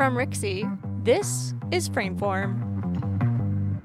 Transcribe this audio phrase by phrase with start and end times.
[0.00, 0.64] from Rixie.
[1.04, 3.82] This is Frameform.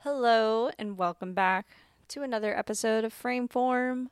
[0.00, 1.66] Hello, and welcome back
[2.08, 4.08] to another episode of Frameform.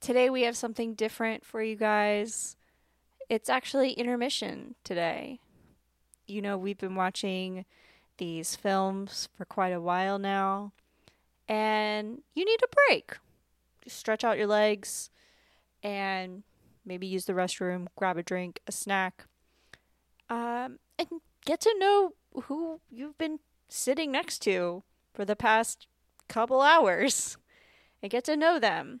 [0.00, 2.56] Today we have something different for you guys.
[3.28, 5.40] It's actually intermission today.
[6.26, 7.66] You know, we've been watching
[8.16, 10.72] these films for quite a while now,
[11.46, 13.18] and you need a break.
[13.84, 15.10] Just stretch out your legs
[15.82, 16.42] and
[16.84, 19.26] maybe use the restroom, grab a drink, a snack,
[20.28, 21.08] um, and
[21.44, 22.12] get to know
[22.44, 24.82] who you've been sitting next to
[25.14, 25.86] for the past
[26.28, 27.36] couple hours
[28.02, 29.00] and get to know them.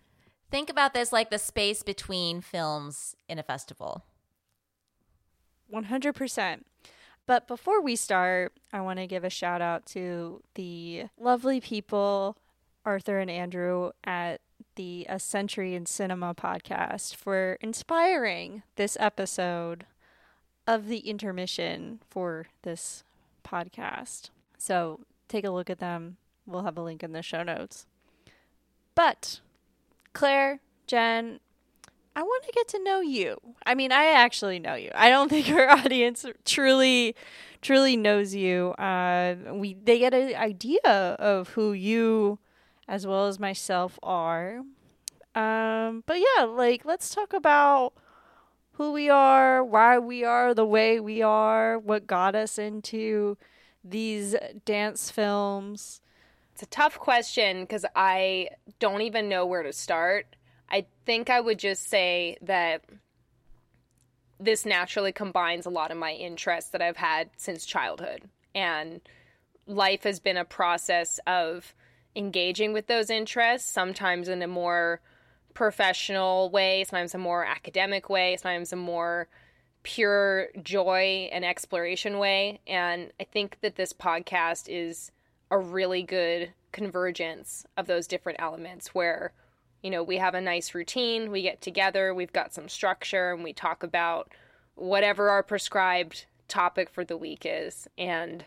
[0.50, 4.04] Think about this like the space between films in a festival.
[5.72, 6.62] 100%.
[7.26, 12.38] But before we start, I want to give a shout out to the lovely people,
[12.86, 14.40] Arthur and Andrew at
[14.78, 19.86] the A Century in Cinema podcast for inspiring this episode
[20.68, 23.02] of the intermission for this
[23.44, 24.30] podcast.
[24.56, 26.16] So take a look at them.
[26.46, 27.86] We'll have a link in the show notes.
[28.94, 29.40] But
[30.12, 31.40] Claire, Jen,
[32.14, 33.36] I want to get to know you.
[33.66, 34.92] I mean, I actually know you.
[34.94, 37.16] I don't think our audience truly,
[37.62, 38.68] truly knows you.
[38.78, 42.38] Uh, we they get an idea of who you,
[42.88, 44.62] as well as myself, are.
[45.34, 47.92] Um, but yeah, like let's talk about
[48.72, 53.36] who we are, why we are the way we are, what got us into
[53.84, 56.00] these dance films.
[56.52, 60.36] It's a tough question because I don't even know where to start.
[60.70, 62.84] I think I would just say that
[64.40, 68.22] this naturally combines a lot of my interests that I've had since childhood.
[68.54, 69.00] And
[69.66, 71.74] life has been a process of
[72.18, 75.00] engaging with those interests, sometimes in a more
[75.54, 79.28] professional way, sometimes a more academic way, sometimes a more
[79.84, 82.60] pure joy and exploration way.
[82.66, 85.12] And I think that this podcast is
[85.50, 89.32] a really good convergence of those different elements where,
[89.82, 93.44] you know, we have a nice routine, we get together, we've got some structure, and
[93.44, 94.32] we talk about
[94.74, 97.86] whatever our prescribed topic for the week is.
[97.96, 98.44] And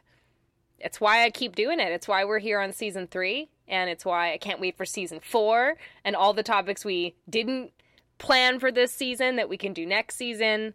[0.84, 1.92] it's why I keep doing it.
[1.92, 5.20] It's why we're here on season three, and it's why I can't wait for season
[5.20, 7.72] four and all the topics we didn't
[8.18, 10.74] plan for this season that we can do next season.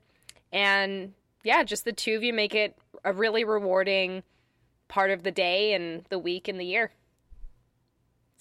[0.52, 4.22] And yeah, just the two of you make it a really rewarding
[4.88, 6.92] part of the day and the week and the year.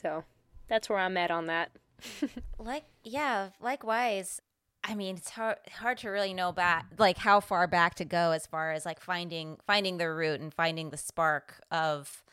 [0.02, 0.24] So
[0.68, 1.72] that's where I'm at on that.
[2.60, 4.42] like, yeah, likewise.
[4.88, 8.32] I mean, it's hard hard to really know back like how far back to go
[8.32, 12.24] as far as like finding finding the root and finding the spark of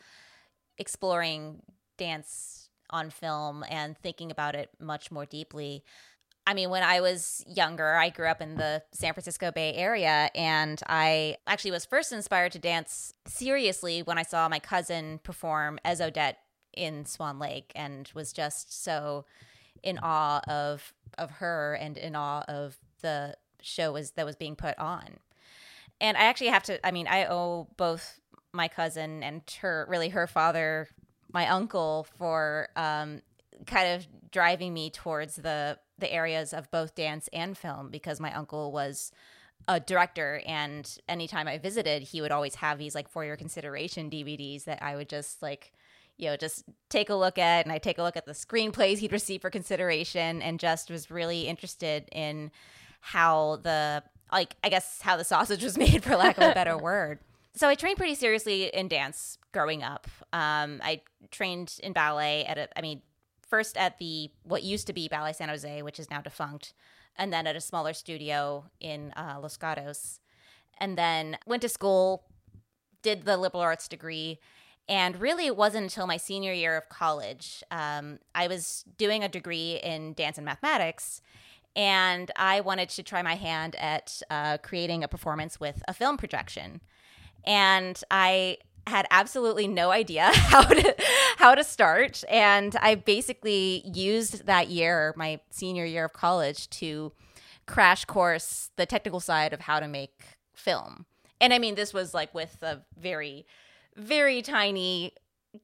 [0.77, 1.63] exploring
[1.97, 5.83] dance on film and thinking about it much more deeply.
[6.45, 10.29] I mean, when I was younger, I grew up in the San Francisco Bay Area,
[10.35, 15.79] and I actually was first inspired to dance seriously when I saw my cousin perform
[15.85, 16.39] as Odette
[16.73, 19.23] in Swan Lake, and was just so
[19.83, 24.55] in awe of of her and in awe of the show was that was being
[24.55, 25.17] put on.
[26.01, 26.85] And I actually have to.
[26.85, 28.19] I mean, I owe both
[28.51, 30.87] my cousin and her, really her father,
[31.31, 33.21] my uncle, for um,
[33.65, 38.33] kind of driving me towards the the areas of both dance and film because my
[38.33, 39.11] uncle was
[39.67, 44.09] a director and anytime I visited he would always have these like for your consideration
[44.09, 45.71] DVDs that I would just like
[46.17, 48.99] you know just take a look at and I take a look at the screenplays
[48.99, 52.51] he'd receive for consideration and just was really interested in
[53.01, 56.77] how the like I guess how the sausage was made for lack of a better
[56.91, 57.19] word.
[57.55, 60.07] So I trained pretty seriously in dance growing up.
[60.31, 63.01] Um, I trained in ballet at a I mean
[63.47, 66.73] first at the what used to be Ballet San Jose, which is now defunct,
[67.15, 70.19] and then at a smaller studio in uh, Los Gatos,
[70.79, 72.23] and then went to school,
[73.03, 74.39] did the liberal arts degree.
[74.89, 77.63] And really, it wasn't until my senior year of college.
[77.71, 81.21] Um, I was doing a degree in dance and mathematics,
[81.75, 86.17] and I wanted to try my hand at uh, creating a performance with a film
[86.17, 86.81] projection.
[87.45, 88.57] And I
[88.87, 90.95] had absolutely no idea how to
[91.37, 97.13] how to start and I basically used that year my senior year of college to
[97.65, 101.05] crash course the technical side of how to make film.
[101.39, 103.45] And I mean this was like with a very
[103.95, 105.13] very tiny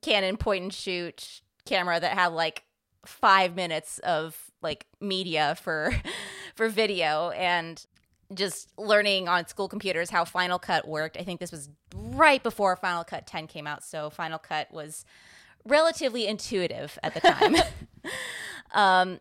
[0.01, 2.63] Canon point and shoot camera that had like
[3.05, 5.93] 5 minutes of like media for
[6.55, 7.85] for video and
[8.33, 11.17] just learning on school computers how Final Cut worked.
[11.17, 15.03] I think this was right before Final Cut 10 came out, so Final Cut was
[15.65, 17.55] relatively intuitive at the time.
[18.73, 19.19] um,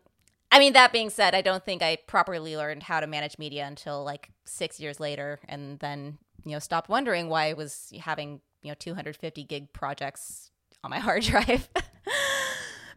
[0.51, 3.39] I I mean, that being said, I don't think I properly learned how to manage
[3.39, 7.93] media until like six years later, and then you know stopped wondering why I was
[8.01, 10.51] having you know 250 gig projects
[10.83, 11.69] on my hard drive.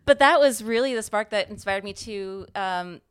[0.06, 3.02] but that was really the spark that inspired me to um,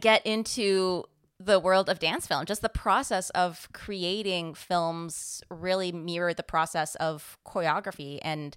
[0.00, 1.04] get into
[1.38, 2.44] the world of dance film.
[2.44, 8.56] Just the process of creating films really mirrored the process of choreography and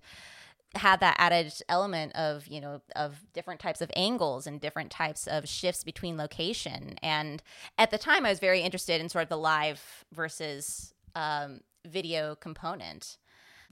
[0.75, 5.27] had that added element of you know of different types of angles and different types
[5.27, 7.44] of shifts between location and
[7.77, 12.33] at the time i was very interested in sort of the live versus um, video
[12.33, 13.18] component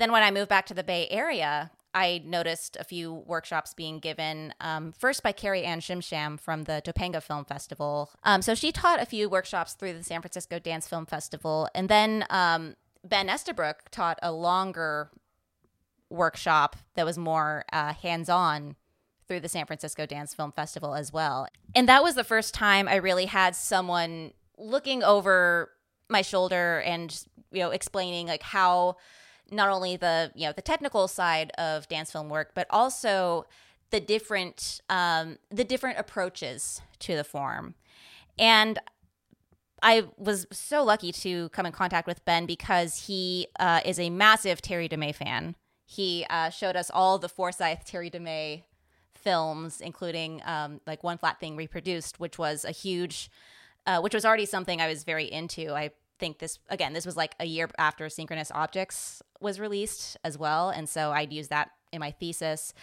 [0.01, 3.99] then when i moved back to the bay area I noticed a few workshops being
[3.99, 8.11] given, um, first by Carrie Ann Shimsham from the Topanga Film Festival.
[8.23, 11.67] Um, so she taught a few workshops through the San Francisco Dance Film Festival.
[11.75, 15.11] And then um, Ben Estabrook taught a longer
[16.09, 18.75] workshop that was more uh, hands on
[19.27, 21.47] through the San Francisco Dance Film Festival as well.
[21.75, 25.71] And that was the first time I really had someone looking over
[26.09, 28.97] my shoulder and, you know, explaining like how
[29.51, 33.45] not only the you know the technical side of dance film work, but also
[33.91, 37.75] the different um, the different approaches to the form.
[38.39, 38.79] And
[39.83, 44.09] I was so lucky to come in contact with Ben because he uh, is a
[44.09, 45.55] massive Thierry De Mey fan.
[45.85, 48.65] He uh, showed us all the Forsythe Thierry De Mey
[49.15, 53.29] films, including um, like One Flat Thing Reproduced, which was a huge,
[53.85, 55.73] uh, which was already something I was very into.
[55.73, 60.37] I think this again, this was like a year after Synchronous Objects was released as
[60.37, 60.69] well.
[60.69, 62.73] And so I'd use that in my thesis.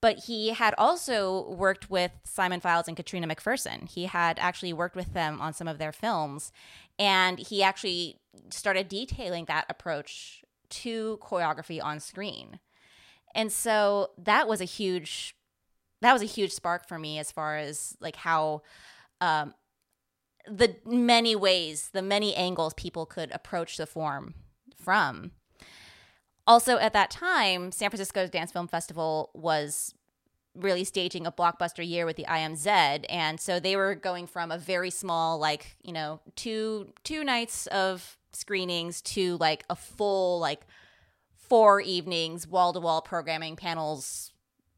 [0.00, 3.88] But he had also worked with Simon Fildes and Katrina McPherson.
[3.88, 6.52] He had actually worked with them on some of their films.
[6.98, 8.18] And he actually
[8.50, 12.58] started detailing that approach to choreography on screen.
[13.34, 15.34] And so that was a huge
[16.00, 18.62] that was a huge spark for me as far as like how
[19.20, 19.54] um,
[20.46, 24.34] the many ways, the many angles people could approach the form
[24.76, 25.32] from.
[26.46, 29.94] Also, at that time, San Francisco's Dance Film Festival was
[30.54, 34.58] really staging a blockbuster year with the IMZ, and so they were going from a
[34.58, 40.62] very small, like you know, two two nights of screenings to like a full like
[41.36, 44.32] four evenings, wall to wall programming, panels,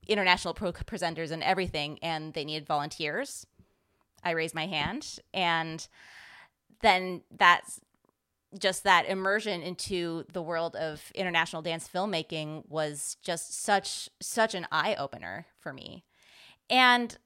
[0.07, 3.47] international pro- presenters, and everything, and they needed volunteers.
[4.25, 5.87] I raised my hand, and
[6.83, 7.81] then that's
[8.59, 14.67] just that immersion into the world of international dance filmmaking was just such such an
[14.73, 16.05] eye opener for me.
[16.69, 17.17] And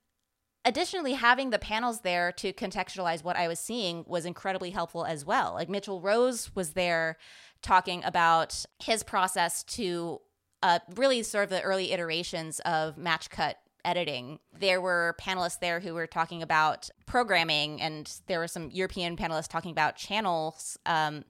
[0.65, 5.25] additionally having the panels there to contextualize what I was seeing was incredibly helpful as
[5.25, 5.53] well.
[5.55, 7.17] Like Mitchell Rose was there
[7.63, 10.21] talking about his process to
[10.63, 14.39] uh, really sort of the early iterations of match cut editing.
[14.59, 19.49] There were panelists there who were talking about programming, and there were some European panelists
[19.49, 21.25] talking about channels, um,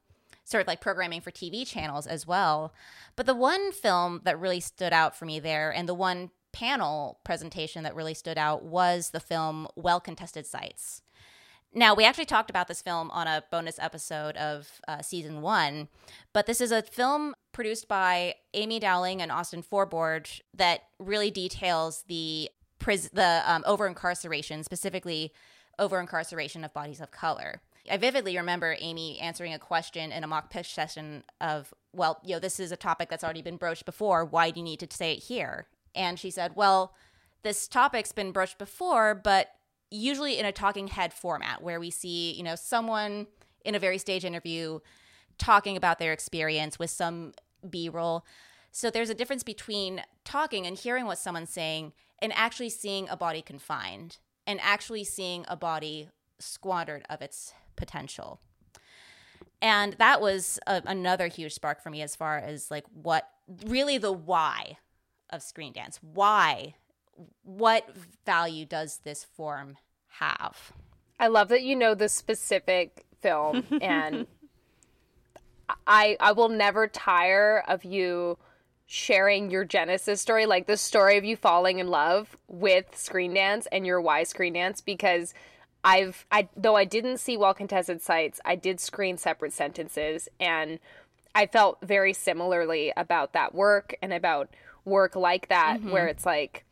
[0.44, 2.72] sort of like programming for TV channels as well.
[3.16, 7.18] But the one film that really stood out for me there, and the one panel
[7.24, 11.02] presentation that really stood out, was the film Well Contested Sites.
[11.76, 15.88] Now, we actually talked about this film on a bonus episode of uh, season one,
[16.32, 22.04] but this is a film produced by Amie Dowling and Austin Forbord that really details
[22.08, 25.32] the pris- the um, over incarceration, specifically
[25.78, 27.62] over incarceration of bodies of color.
[27.90, 32.34] I vividly remember Amy answering a question in a mock pitch session of, well, you
[32.34, 34.25] know, this is a topic that's already been broached before.
[34.25, 35.66] Why do you need to say it here?
[35.94, 36.94] And she said, well,
[37.42, 39.49] this topic's been broached before, but
[39.90, 43.26] usually in a talking head format where we see, you know, someone
[43.64, 44.80] in a very stage interview
[45.37, 47.32] talking about their experience with some
[47.68, 48.25] B roll.
[48.71, 53.16] So there's a difference between talking and hearing what someone's saying and actually seeing a
[53.16, 58.40] body confined and actually seeing a body squandered of its potential.
[59.62, 63.28] And that was a, another huge spark for me as far as like what
[63.64, 64.78] really the why
[65.30, 65.99] of screen dance.
[66.02, 66.75] Why?
[67.42, 67.88] What
[68.26, 69.76] value does this form
[70.18, 70.73] have?
[71.18, 74.26] I love that you know the specific film and
[75.87, 78.38] I I will never tire of you
[78.87, 83.66] sharing your genesis story, like the story of you falling in love with screen dance
[83.73, 85.35] and your why screen dance because
[85.83, 90.78] I've I though I didn't see well contested sites, I did screen separate sentences and
[91.35, 94.50] I felt very similarly about that work and about
[94.85, 95.90] work like that mm-hmm.
[95.90, 96.64] where it's like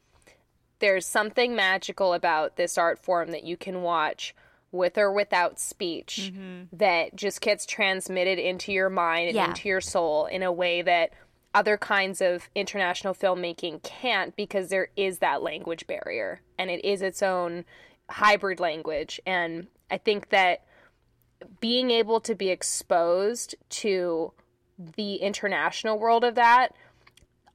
[0.78, 4.34] there's something magical about this art form that you can watch
[4.72, 6.62] with or without speech mm-hmm.
[6.76, 9.48] that just gets transmitted into your mind and yeah.
[9.48, 11.12] into your soul in a way that
[11.54, 17.02] other kinds of international filmmaking can't because there is that language barrier and it is
[17.02, 17.64] its own
[18.08, 19.20] hybrid language.
[19.26, 20.64] And I think that
[21.60, 24.32] being able to be exposed to
[24.96, 26.74] the international world of that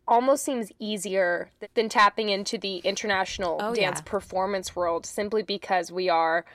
[0.07, 4.03] almost seems easier than tapping into the international Oh, dance yeah.
[4.09, 6.45] performance world simply because we are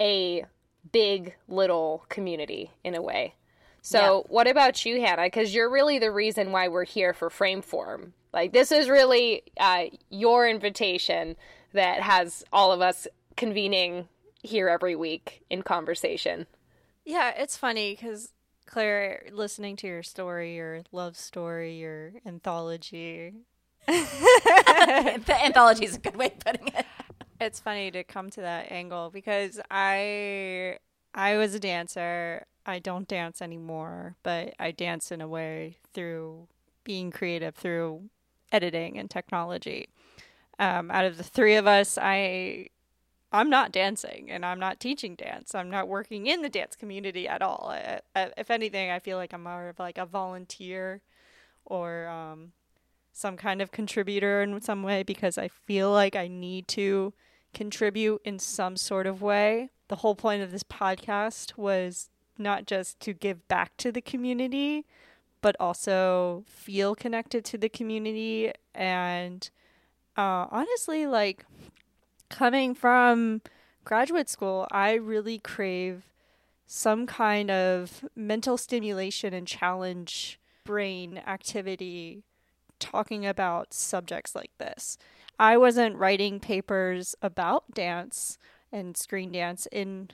[0.00, 0.44] a
[0.92, 3.34] big little community in a way.
[3.82, 5.24] So, what about you, Hannah?
[5.24, 8.12] Because you're really the reason why we're here for Frameform.
[8.32, 11.36] Like, this is really uh, your invitation
[11.74, 14.08] that has all of us convening
[14.42, 16.46] here every week in conversation.
[17.04, 18.32] Yeah, it's funny because
[18.64, 23.34] Claire, listening to your story, your love story, your anthology,
[23.86, 26.86] the anthology is a good way of putting it.
[27.40, 30.78] It's funny to come to that angle because I
[31.14, 32.46] I was a dancer.
[32.66, 36.48] I don't dance anymore, but I dance in a way through
[36.82, 38.08] being creative through
[38.52, 39.88] editing and technology.
[40.58, 42.68] Um, out of the three of us, I
[43.32, 45.54] I'm not dancing and I'm not teaching dance.
[45.54, 47.68] I'm not working in the dance community at all.
[47.70, 51.02] I, I, if anything, I feel like I'm more of like a volunteer
[51.64, 52.52] or um,
[53.14, 57.14] some kind of contributor in some way because I feel like I need to
[57.54, 59.70] contribute in some sort of way.
[59.88, 64.84] The whole point of this podcast was not just to give back to the community,
[65.40, 69.48] but also feel connected to the community and
[70.16, 71.44] uh, honestly, like
[72.28, 73.42] coming from
[73.84, 76.04] graduate school, I really crave
[76.66, 82.24] some kind of mental stimulation and challenge brain activity
[82.78, 84.98] talking about subjects like this.
[85.38, 88.38] I wasn't writing papers about dance
[88.72, 90.10] and screen dance in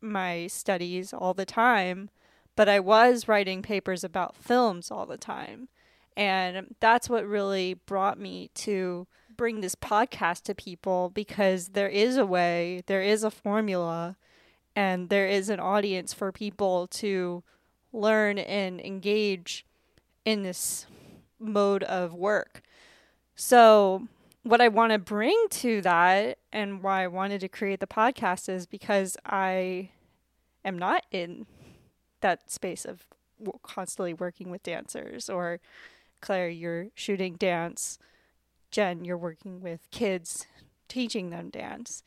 [0.00, 2.10] my studies all the time,
[2.56, 5.68] but I was writing papers about films all the time.
[6.16, 9.06] And that's what really brought me to
[9.36, 14.16] bring this podcast to people because there is a way, there is a formula,
[14.76, 17.42] and there is an audience for people to
[17.92, 19.66] learn and engage
[20.24, 20.86] in this
[21.38, 22.62] mode of work.
[23.34, 24.08] So,
[24.42, 28.48] what I want to bring to that and why I wanted to create the podcast
[28.48, 29.90] is because I
[30.64, 31.46] am not in
[32.20, 33.06] that space of
[33.62, 35.60] constantly working with dancers or
[36.20, 37.98] Claire, you're shooting dance.
[38.70, 40.46] Jen, you're working with kids,
[40.88, 42.02] teaching them dance.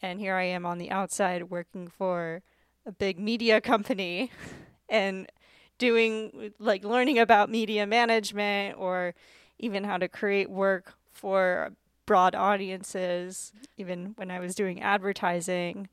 [0.00, 2.42] And here I am on the outside working for
[2.86, 4.30] a big media company
[4.88, 5.30] and
[5.78, 9.14] doing like learning about media management or
[9.58, 11.70] even how to create work for
[12.06, 13.52] broad audiences.
[13.76, 15.88] Even when I was doing advertising,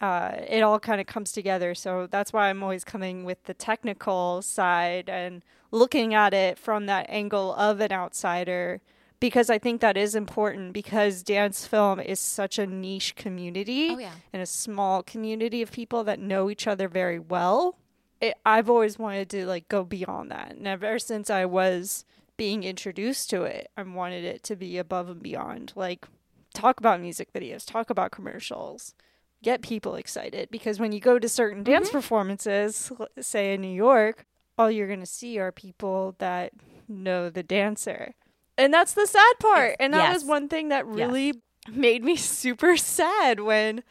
[0.00, 1.74] uh, it all kind of comes together.
[1.74, 6.86] So that's why I'm always coming with the technical side and looking at it from
[6.86, 8.80] that angle of an outsider
[9.18, 13.98] because I think that is important because dance film is such a niche community Oh,
[13.98, 14.12] yeah.
[14.32, 17.78] and a small community of people that know each other very well.
[18.20, 20.52] It, I've always wanted to like go beyond that.
[20.52, 22.04] And ever since I was
[22.36, 25.72] being introduced to it, I wanted it to be above and beyond.
[25.76, 26.06] Like
[26.54, 28.94] talk about music videos, talk about commercials,
[29.42, 31.72] get people excited because when you go to certain mm-hmm.
[31.72, 34.24] dance performances, say in New York,
[34.58, 36.52] all you're going to see are people that
[36.88, 38.14] know the dancer.
[38.58, 39.72] And that's the sad part.
[39.72, 41.34] Ex- and that was one thing that really
[41.70, 43.82] made me super sad when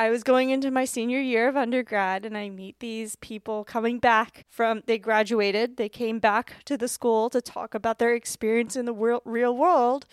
[0.00, 3.98] I was going into my senior year of undergrad and I meet these people coming
[3.98, 8.76] back from they graduated, they came back to the school to talk about their experience
[8.76, 10.06] in the world, real world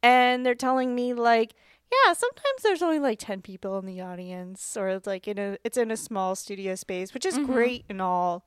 [0.00, 1.54] and they're telling me like
[1.90, 5.58] yeah, sometimes there's only like 10 people in the audience or it's like in a
[5.64, 7.52] it's in a small studio space, which is mm-hmm.
[7.52, 8.46] great and all.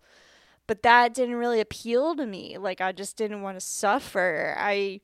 [0.66, 2.58] But that didn't really appeal to me.
[2.58, 4.56] Like I just didn't want to suffer.
[4.58, 5.02] I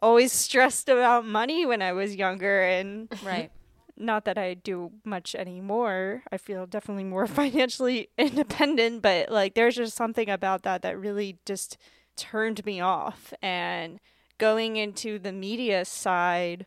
[0.00, 3.50] always stressed about money when I was younger and Right.
[3.96, 6.22] Not that I do much anymore.
[6.32, 11.38] I feel definitely more financially independent, but like there's just something about that that really
[11.44, 11.76] just
[12.16, 13.32] turned me off.
[13.42, 14.00] And
[14.38, 16.66] going into the media side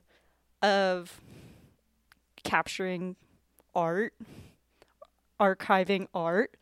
[0.61, 1.19] of
[2.43, 3.15] capturing
[3.73, 4.13] art,
[5.39, 6.55] archiving art,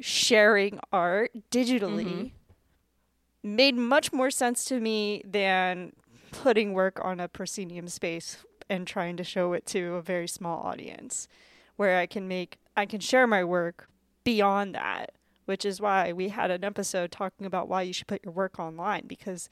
[0.00, 3.56] sharing art digitally mm-hmm.
[3.56, 5.92] made much more sense to me than
[6.30, 8.38] putting work on a proscenium space
[8.72, 11.28] and trying to show it to a very small audience
[11.76, 13.86] where I can make I can share my work
[14.24, 15.12] beyond that,
[15.44, 18.58] which is why we had an episode talking about why you should put your work
[18.58, 19.50] online because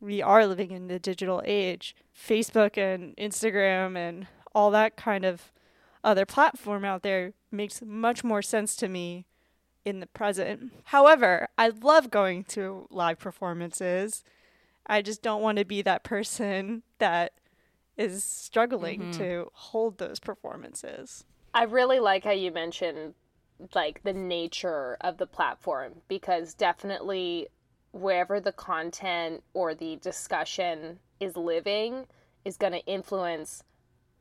[0.00, 1.96] we are living in the digital age.
[2.16, 5.50] Facebook and Instagram and all that kind of
[6.04, 9.26] other platform out there makes much more sense to me
[9.84, 10.72] in the present.
[10.84, 14.22] However, I love going to live performances.
[14.86, 17.32] I just don't want to be that person that
[17.96, 19.10] is struggling mm-hmm.
[19.12, 21.24] to hold those performances.
[21.54, 23.14] I really like how you mentioned
[23.74, 27.48] like the nature of the platform because definitely
[27.92, 32.06] wherever the content or the discussion is living
[32.44, 33.62] is going to influence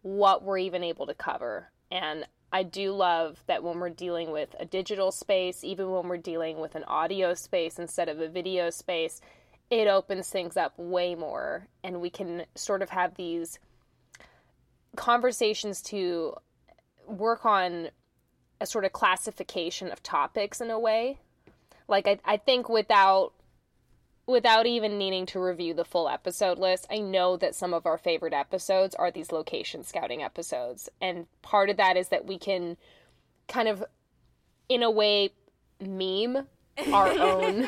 [0.02, 1.72] what we're even able to cover.
[1.92, 6.18] And I do love that when we're dealing with a digital space, even when we're
[6.18, 9.20] dealing with an audio space instead of a video space,
[9.70, 11.68] it opens things up way more.
[11.84, 13.60] And we can sort of have these
[14.96, 16.36] conversations to
[17.08, 17.90] work on
[18.62, 21.20] a sort of classification of topics in a way.
[21.88, 23.34] Like I, I think without
[24.28, 27.98] without even needing to review the full episode list, I know that some of our
[27.98, 30.90] favorite episodes are these location scouting episodes.
[31.00, 32.78] And part of that is that we can
[33.48, 33.84] kind of
[34.68, 35.30] in a way
[35.80, 36.48] meme
[36.92, 37.68] our own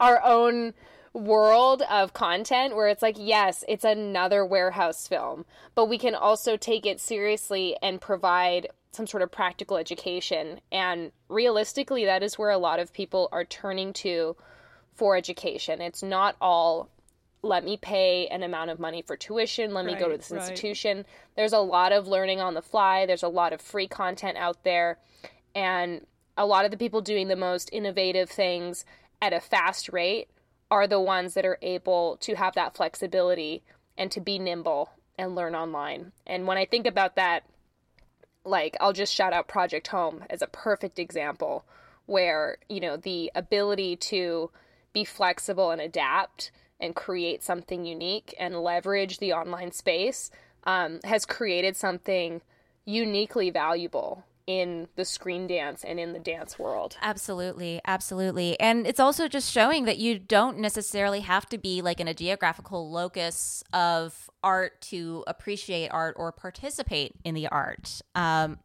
[0.00, 0.72] our own
[1.14, 6.56] world of content where it's like yes, it's another warehouse film, but we can also
[6.56, 10.60] take it seriously and provide some sort of practical education.
[10.70, 14.36] And realistically, that is where a lot of people are turning to
[14.94, 15.80] for education.
[15.80, 16.90] It's not all
[17.42, 20.40] let me pay an amount of money for tuition, let me go to this right.
[20.40, 21.04] institution.
[21.36, 24.64] There's a lot of learning on the fly, there's a lot of free content out
[24.64, 24.98] there,
[25.54, 26.06] and
[26.38, 28.86] a lot of the people doing the most innovative things
[29.20, 30.28] at a fast rate
[30.70, 33.62] are the ones that are able to have that flexibility
[33.96, 36.12] and to be nimble and learn online.
[36.26, 37.44] And when I think about that,
[38.44, 41.64] like I'll just shout out Project Home as a perfect example
[42.06, 44.50] where, you know, the ability to
[44.92, 50.30] be flexible and adapt and create something unique and leverage the online space
[50.64, 52.42] um, has created something
[52.84, 56.96] uniquely valuable in the screen dance and in the dance world.
[57.00, 58.58] Absolutely, absolutely.
[58.60, 62.14] And it's also just showing that you don't necessarily have to be like in a
[62.14, 68.02] geographical locus of art to appreciate art or participate in the art.
[68.14, 68.58] Um,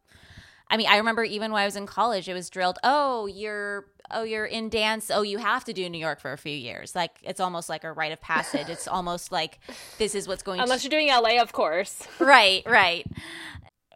[0.68, 3.86] I mean, I remember even when I was in college, it was drilled, oh, you're
[4.12, 5.10] oh, you're in dance.
[5.12, 6.94] Oh, you have to do New York for a few years.
[6.94, 8.68] Like it's almost like a rite of passage.
[8.68, 9.58] it's almost like
[9.98, 12.06] this is what's going to Unless to- you're doing LA, of course.
[12.18, 13.06] right, right.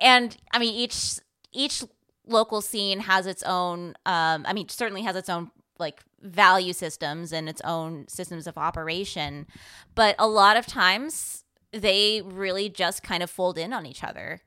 [0.00, 1.18] And I mean each
[1.54, 1.82] each
[2.26, 7.32] local scene has its own um, i mean certainly has its own like value systems
[7.32, 9.46] and its own systems of operation
[9.94, 14.40] but a lot of times they really just kind of fold in on each other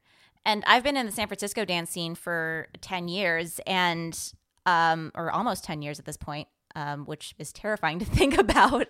[0.46, 4.34] and i've been in the san francisco dance scene for 10 years and
[4.66, 8.88] um, or almost 10 years at this point um, which is terrifying to think about.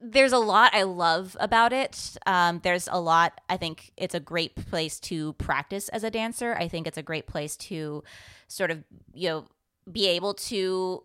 [0.00, 2.16] There's a lot I love about it.
[2.26, 6.54] Um, there's a lot, I think it's a great place to practice as a dancer.
[6.54, 8.04] I think it's a great place to
[8.46, 9.44] sort of, you know,
[9.90, 11.02] be able to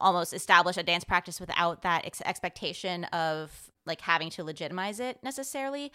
[0.00, 5.18] almost establish a dance practice without that ex- expectation of like having to legitimize it
[5.22, 5.90] necessarily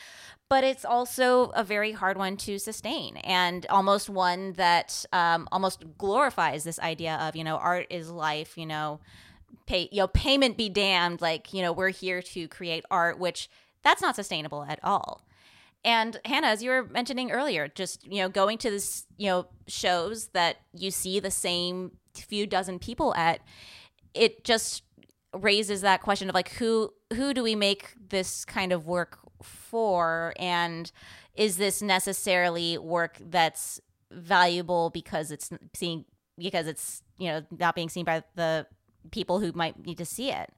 [0.50, 5.84] but it's also a very hard one to sustain and almost one that um, almost
[5.98, 9.00] glorifies this idea of you know art is life you know
[9.66, 13.50] pay you know payment be damned like you know we're here to create art which
[13.84, 15.22] that's not sustainable at all.
[15.84, 19.48] And hannah as you were mentioning earlier just you know going to this you know
[19.68, 23.42] shows that you see the same few dozen people at
[24.14, 24.84] it just
[25.34, 30.34] raises that question of like who who do we make this kind of work for?
[30.38, 30.92] And
[31.36, 33.80] is this necessarily work that's
[34.12, 36.06] valuable because it's seeing
[36.38, 38.66] because it's you know not being seen by the
[39.12, 40.52] people who might need to see it.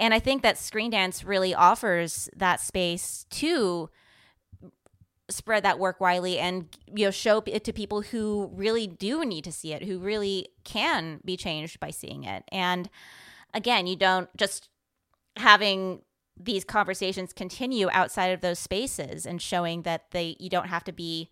[0.00, 3.90] And I think that Screen Dance really offers that space to
[5.30, 9.44] spread that work widely and you know show it to people who really do need
[9.44, 12.44] to see it, who really can be changed by seeing it.
[12.50, 12.88] And
[13.52, 14.68] again, you don't just
[15.36, 16.02] having
[16.40, 20.92] these conversations continue outside of those spaces and showing that they you don't have to
[20.92, 21.30] be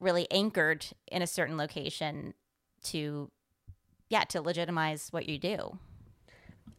[0.00, 2.34] really anchored in a certain location
[2.82, 3.30] to
[4.08, 5.78] yeah to legitimize what you do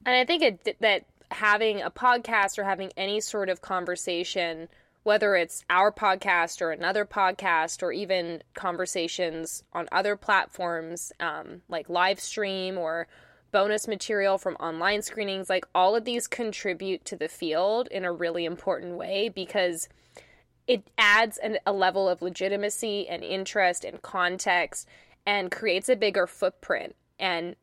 [0.05, 4.67] and I think it, that having a podcast or having any sort of conversation,
[5.03, 11.89] whether it's our podcast or another podcast, or even conversations on other platforms um, like
[11.89, 13.07] live stream or
[13.51, 18.11] bonus material from online screenings, like all of these contribute to the field in a
[18.11, 19.89] really important way because
[20.67, 24.87] it adds an, a level of legitimacy and interest and context
[25.25, 26.95] and creates a bigger footprint.
[27.19, 27.55] And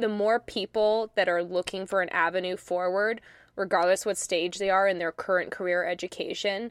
[0.00, 3.20] the more people that are looking for an avenue forward,
[3.56, 6.70] regardless what stage they are in their current career education,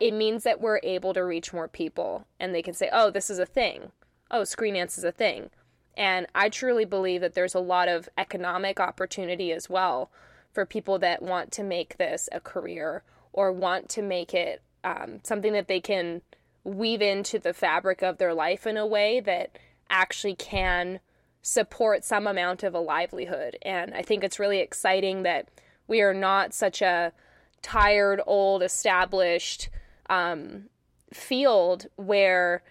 [0.00, 3.30] it means that we're able to reach more people and they can say, oh, this
[3.30, 3.92] is a thing.
[4.30, 5.50] Oh, screen dance is a thing.
[5.96, 10.10] And I truly believe that there's a lot of economic opportunity as well
[10.52, 15.20] for people that want to make this a career or want to make it um,
[15.22, 16.22] something that they can
[16.64, 19.58] weave into the fabric of their life in a way that
[19.90, 21.00] actually can
[21.46, 23.58] support some amount of a livelihood.
[23.60, 25.46] And I think it's really exciting that
[25.86, 27.12] we are not such a
[27.60, 29.68] tired, old, established
[30.08, 30.70] um,
[31.12, 32.62] field where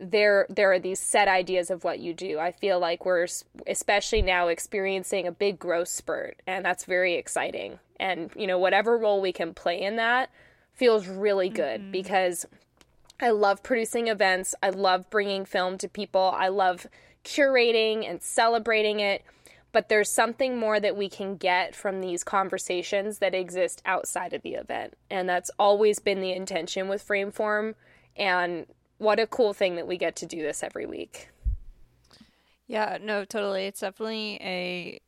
[0.00, 2.38] there there are these set ideas of what you do.
[2.38, 3.28] I feel like we're
[3.66, 7.78] especially now experiencing a big growth spurt, and that's very exciting.
[8.00, 10.30] And you know, whatever role we can play in that
[10.72, 11.92] feels really good mm-hmm.
[11.92, 12.46] because
[13.20, 14.54] I love producing events.
[14.62, 16.32] I love bringing film to people.
[16.34, 16.86] I love
[17.24, 19.24] curating and celebrating it.
[19.72, 24.42] But there's something more that we can get from these conversations that exist outside of
[24.42, 24.94] the event.
[25.10, 27.74] And that's always been the intention with Frameform.
[28.16, 28.66] And
[28.98, 31.28] what a cool thing that we get to do this every week.
[32.68, 33.66] Yeah, no, totally.
[33.66, 35.00] It's definitely a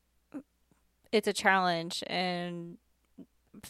[1.12, 2.76] it's a challenge and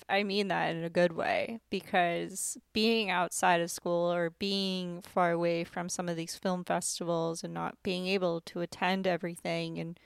[0.09, 5.33] I mean that in a good way because being outside of school or being far
[5.33, 9.99] away from some of these film festivals and not being able to attend everything and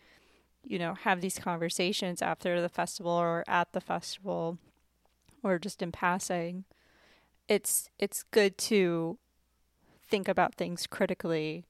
[0.65, 4.59] you know have these conversations after the festival or at the festival
[5.43, 6.65] or just in passing
[7.49, 9.19] it's it's good to
[10.09, 11.65] think about things critically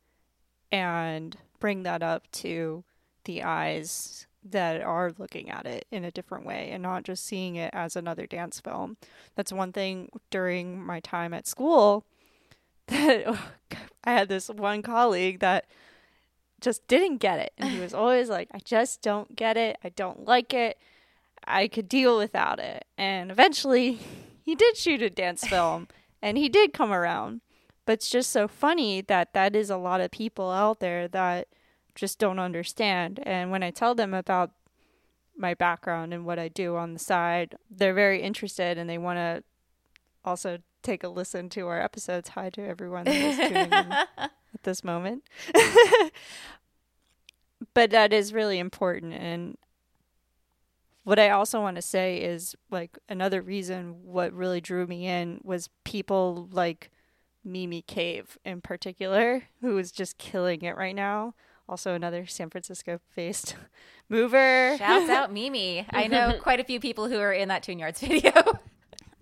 [0.73, 2.85] and bring that up to
[3.25, 7.57] the eyes that are looking at it in a different way and not just seeing
[7.57, 8.97] it as another dance film.
[9.37, 12.05] That's one thing during my time at school
[12.89, 13.27] that
[14.05, 15.67] I had this one colleague that
[16.61, 17.53] just didn't get it.
[17.59, 19.79] And he was always like, I just don't get it.
[19.85, 20.79] I don't like it.
[21.47, 22.85] I could deal without it.
[22.99, 23.99] And eventually
[24.43, 25.89] he did shoot a dance film
[26.23, 27.41] and he did come around.
[27.87, 31.49] But it's just so funny that that is a lot of people out there that
[32.01, 33.21] just don't understand.
[33.25, 34.53] And when I tell them about
[35.37, 39.19] my background and what I do on the side, they're very interested and they want
[39.19, 39.45] to
[40.25, 42.31] also take a listen to our episodes.
[42.31, 43.71] Hi to everyone that is tuning in
[44.19, 44.33] at
[44.63, 45.25] this moment.
[47.75, 49.13] but that is really important.
[49.13, 49.59] And
[51.05, 55.43] what I also want to say is like another reason what really drew me in
[55.45, 56.91] was people like
[57.45, 61.35] Mimi Cave in particular, who is just killing it right now
[61.71, 63.55] also another San Francisco based
[64.09, 64.77] mover.
[64.77, 65.87] Shouts out Mimi.
[65.91, 68.33] I know quite a few people who are in that Tune Yards video.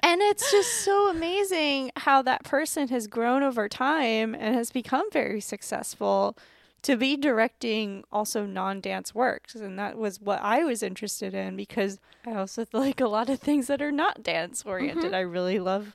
[0.02, 5.10] and it's just so amazing how that person has grown over time and has become
[5.12, 6.36] very successful
[6.80, 11.98] to be directing also non-dance works and that was what I was interested in because
[12.24, 15.06] I also like a lot of things that are not dance oriented.
[15.06, 15.14] Mm-hmm.
[15.14, 15.94] I really love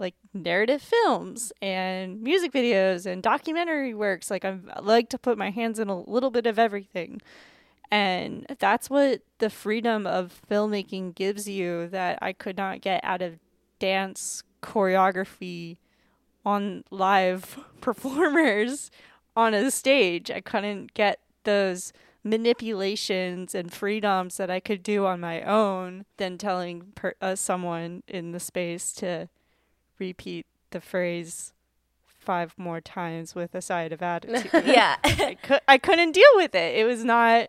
[0.00, 4.30] like narrative films and music videos and documentary works.
[4.30, 7.20] Like I like to put my hands in a little bit of everything.
[7.90, 13.20] And that's what the freedom of filmmaking gives you that I could not get out
[13.20, 13.38] of
[13.78, 15.76] dance choreography
[16.44, 18.90] on live performers
[19.36, 20.30] on a stage.
[20.30, 26.38] I couldn't get those manipulations and freedoms that I could do on my own than
[26.38, 29.28] telling per- uh, someone in the space to
[30.00, 31.52] repeat the phrase
[32.06, 34.50] five more times with a side of attitude.
[34.66, 34.96] yeah.
[35.04, 36.76] I, cu- I couldn't deal with it.
[36.76, 37.48] It was not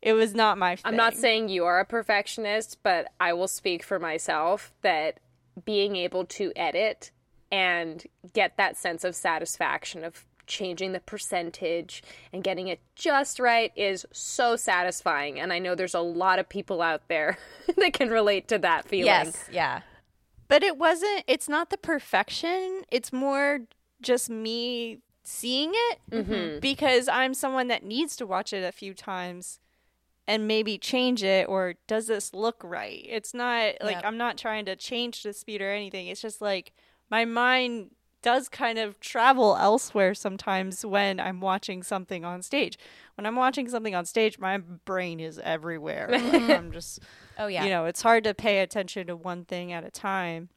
[0.00, 0.82] it was not my thing.
[0.84, 5.18] I'm not saying you are a perfectionist, but I will speak for myself that
[5.64, 7.10] being able to edit
[7.50, 13.70] and get that sense of satisfaction of changing the percentage and getting it just right
[13.76, 17.36] is so satisfying and I know there's a lot of people out there
[17.76, 19.06] that can relate to that feeling.
[19.06, 19.80] Yes, yeah.
[20.48, 22.82] But it wasn't, it's not the perfection.
[22.90, 23.60] It's more
[24.00, 26.58] just me seeing it mm-hmm.
[26.60, 29.60] because I'm someone that needs to watch it a few times
[30.26, 33.04] and maybe change it or does this look right?
[33.08, 34.04] It's not like yep.
[34.04, 36.06] I'm not trying to change the speed or anything.
[36.06, 36.72] It's just like
[37.10, 42.78] my mind does kind of travel elsewhere sometimes when I'm watching something on stage.
[43.16, 46.08] When I'm watching something on stage, my brain is everywhere.
[46.10, 47.00] like I'm just
[47.38, 47.64] Oh yeah.
[47.64, 50.48] You know, it's hard to pay attention to one thing at a time.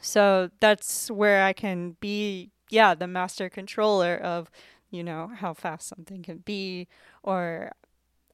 [0.00, 4.50] So that's where I can be yeah, the master controller of,
[4.90, 6.88] you know, how fast something can be
[7.22, 7.72] or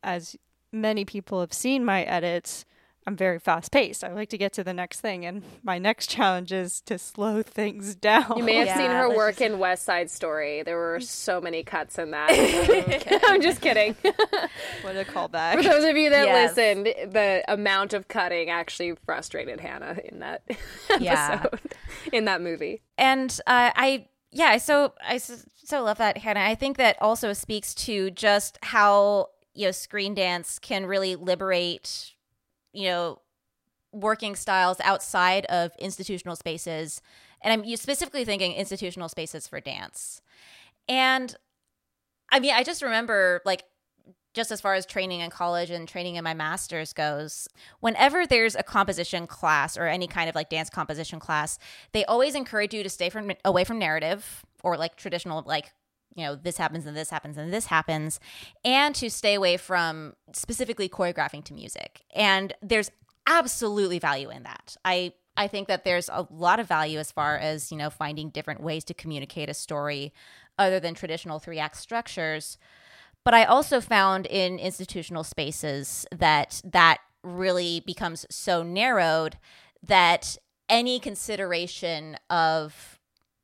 [0.02, 0.36] as
[0.72, 2.64] many people have seen my edits,
[3.06, 4.04] I'm very fast paced.
[4.04, 7.42] I like to get to the next thing, and my next challenge is to slow
[7.42, 8.34] things down.
[8.36, 9.40] You may have yeah, seen her work just...
[9.42, 10.62] in West Side Story.
[10.62, 12.30] There were so many cuts in that.
[13.28, 13.96] I'm just kidding.
[14.82, 15.56] what a callback!
[15.56, 16.56] For those of you that yes.
[16.56, 20.42] listened, the amount of cutting actually frustrated Hannah in that
[21.00, 21.40] yeah.
[21.44, 21.74] episode,
[22.12, 22.82] in that movie.
[22.98, 26.40] And uh, I, yeah, so I so love that Hannah.
[26.40, 32.12] I think that also speaks to just how you know screen dance can really liberate
[32.72, 33.20] you know,
[33.92, 37.02] working styles outside of institutional spaces
[37.42, 40.22] and I'm specifically thinking institutional spaces for dance.
[40.88, 41.34] And
[42.30, 43.64] I mean, I just remember like
[44.34, 47.48] just as far as training in college and training in my master's goes,
[47.80, 51.58] whenever there's a composition class or any kind of like dance composition class,
[51.92, 55.72] they always encourage you to stay from away from narrative or like traditional like
[56.14, 58.20] you know this happens and this happens and this happens
[58.64, 62.02] and to stay away from specifically choreographing to music.
[62.14, 62.90] And there's
[63.26, 64.76] absolutely value in that.
[64.84, 68.28] I I think that there's a lot of value as far as, you know, finding
[68.28, 70.12] different ways to communicate a story
[70.58, 72.58] other than traditional three act structures.
[73.24, 79.38] But I also found in institutional spaces that that really becomes so narrowed
[79.82, 80.36] that
[80.68, 82.91] any consideration of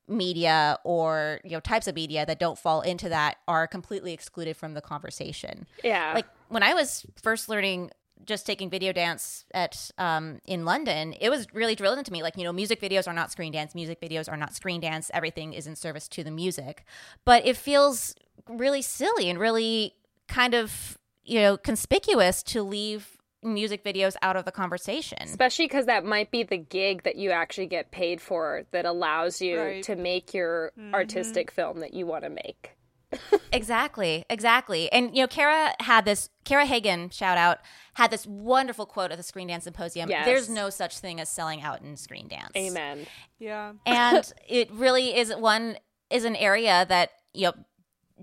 [0.08, 4.56] media or you know types of media that don't fall into that are completely excluded
[4.56, 5.66] from the conversation.
[5.84, 6.12] Yeah.
[6.14, 7.90] Like when I was first learning
[8.24, 12.22] just taking video dance at um, in London, it was really drilled into me.
[12.22, 13.74] Like you know, music videos are not screen dance.
[13.74, 15.10] Music videos are not screen dance.
[15.14, 16.84] Everything is in service to the music.
[17.24, 18.14] But it feels
[18.48, 19.94] really silly and really
[20.26, 25.18] kind of you know conspicuous to leave music videos out of the conversation.
[25.22, 29.40] Especially because that might be the gig that you actually get paid for that allows
[29.40, 29.82] you Right.
[29.84, 30.94] to make your Mm-hmm.
[30.94, 32.72] artistic film that you want to make.
[33.52, 34.90] exactly, exactly.
[34.92, 36.28] And you know, Cara had this.
[36.44, 37.58] Cara Hagan, shout out,
[37.94, 40.10] had this wonderful quote at the Screen Dance Symposium.
[40.10, 40.26] Yes.
[40.26, 42.52] There's no such thing as selling out in screen dance.
[42.56, 43.06] Amen.
[43.38, 43.72] Yeah.
[43.86, 45.76] and it really is one
[46.10, 47.52] is an area that you know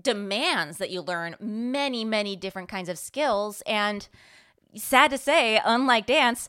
[0.00, 4.08] demands that you learn many many different kinds of skills and
[4.76, 6.48] sad to say unlike dance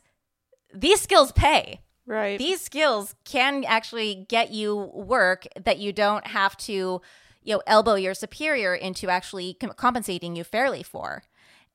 [0.74, 1.80] these skills pay.
[2.06, 2.38] Right.
[2.38, 7.02] these skills can actually get you work that you don't have to
[7.42, 11.22] you know elbow your superior into actually com- compensating you fairly for.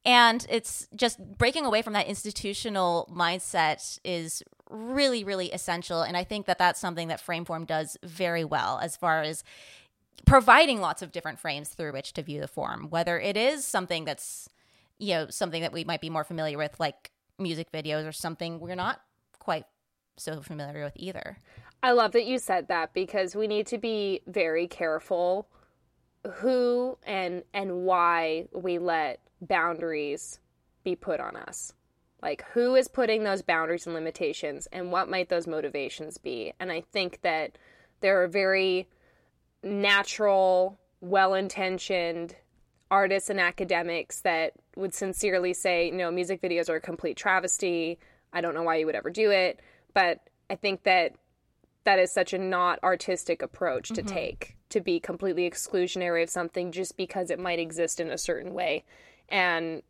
[0.06, 6.02] And it's just breaking away from that institutional mindset is really really essential.
[6.02, 9.44] And i think that that's something that frameform does very well as far as
[10.26, 14.06] providing lots of different frames through which to view the form whether it is something
[14.06, 14.48] that's
[15.00, 18.60] you know something that we might be more familiar with like music videos or something
[18.60, 19.02] we're not
[19.40, 19.66] quite
[20.18, 21.38] so familiar with either
[21.84, 25.50] I love that you said that because we need to be very careful
[26.36, 30.40] who and and why we let boundaries
[30.86, 31.74] be put on us.
[32.22, 36.54] Like who is putting those boundaries and limitations and what might those motivations be?
[36.58, 37.58] And I think that
[38.00, 38.88] there are very
[39.62, 42.36] natural, well-intentioned
[42.90, 48.00] artists and academics that would sincerely say, no, music videos are a complete travesty.
[48.32, 49.60] I don't know why you would ever do it.
[49.94, 51.14] But I think that
[51.84, 54.16] that is such a not artistic approach to mm-hmm.
[54.16, 58.54] take to be completely exclusionary of something just because it might exist in a certain
[58.54, 58.84] way.
[59.30, 59.84] And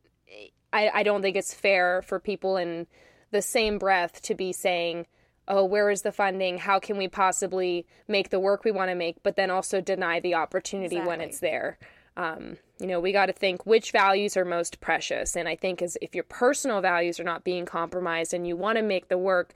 [0.74, 2.88] I, I don't think it's fair for people in
[3.32, 5.08] the same breath to be saying,
[5.48, 6.58] oh, where is the funding?
[6.58, 10.20] How can we possibly make the work we want to make, but then also deny
[10.20, 11.78] the opportunity when it's there?
[12.16, 15.36] Um, you know, we got to think which values are most precious.
[15.36, 18.78] And I think as if your personal values are not being compromised and you want
[18.78, 19.54] to make the work,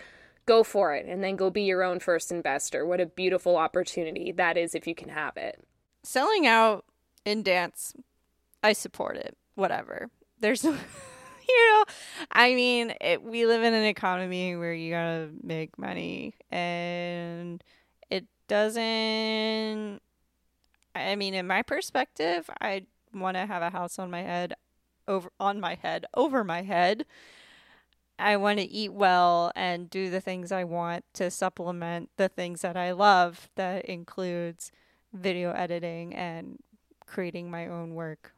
[0.48, 2.86] go for it and then go be your own first investor.
[2.86, 5.64] What a beautiful opportunity that is if you can have it.
[6.04, 6.86] Selling out
[7.26, 7.94] in dance,
[8.64, 9.38] I support it.
[9.56, 10.10] Whatever.
[10.40, 11.86] There's, you know,
[12.32, 17.64] I mean, it, we live in an economy where you gotta make money, and
[18.10, 20.02] it doesn't.
[20.98, 24.54] I mean, in my perspective, I want to have a house on my head,
[25.08, 27.06] over on my head, over my head.
[28.20, 32.62] I want to eat well and do the things I want to supplement the things
[32.62, 33.50] that I love.
[33.56, 34.72] That includes
[35.14, 36.60] video editing and
[37.06, 38.34] creating my own work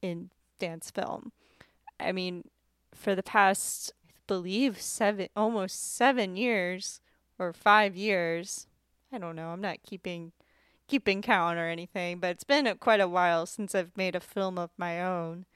[0.00, 1.32] in dance film.
[1.98, 2.44] I mean,
[2.94, 7.00] for the past, I believe, seven, almost seven years
[7.38, 8.66] or five years,
[9.12, 9.48] I don't know.
[9.48, 10.32] I'm not keeping
[10.92, 14.20] keeping count or anything, but it's been a, quite a while since I've made a
[14.20, 15.46] film of my own.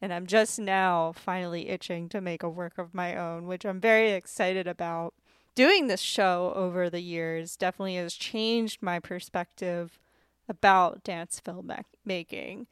[0.00, 3.78] And I'm just now finally itching to make a work of my own, which I'm
[3.78, 5.12] very excited about.
[5.54, 9.98] Doing this show over the years definitely has changed my perspective
[10.48, 11.66] about dance filmmaking.
[11.66, 12.66] ma- making.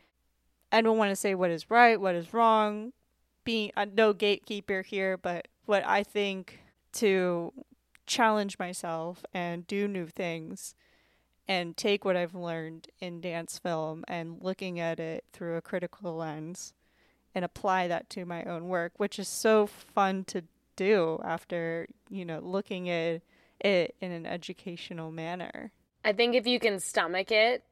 [0.73, 2.95] I don't want to say what is right, what is wrong,
[3.45, 6.61] being uh, no gatekeeper here, but what I think
[6.95, 7.53] to
[8.07, 10.75] challenge myself and do new things
[11.47, 16.17] and take what I've learned in dance film and looking at it through a critical
[16.17, 16.73] lens
[17.35, 20.45] and apply that to my own work, which is so fun to
[20.77, 23.23] do after, you know, looking at
[23.61, 25.73] it in an educational manner.
[26.05, 27.65] I think if you can stomach it,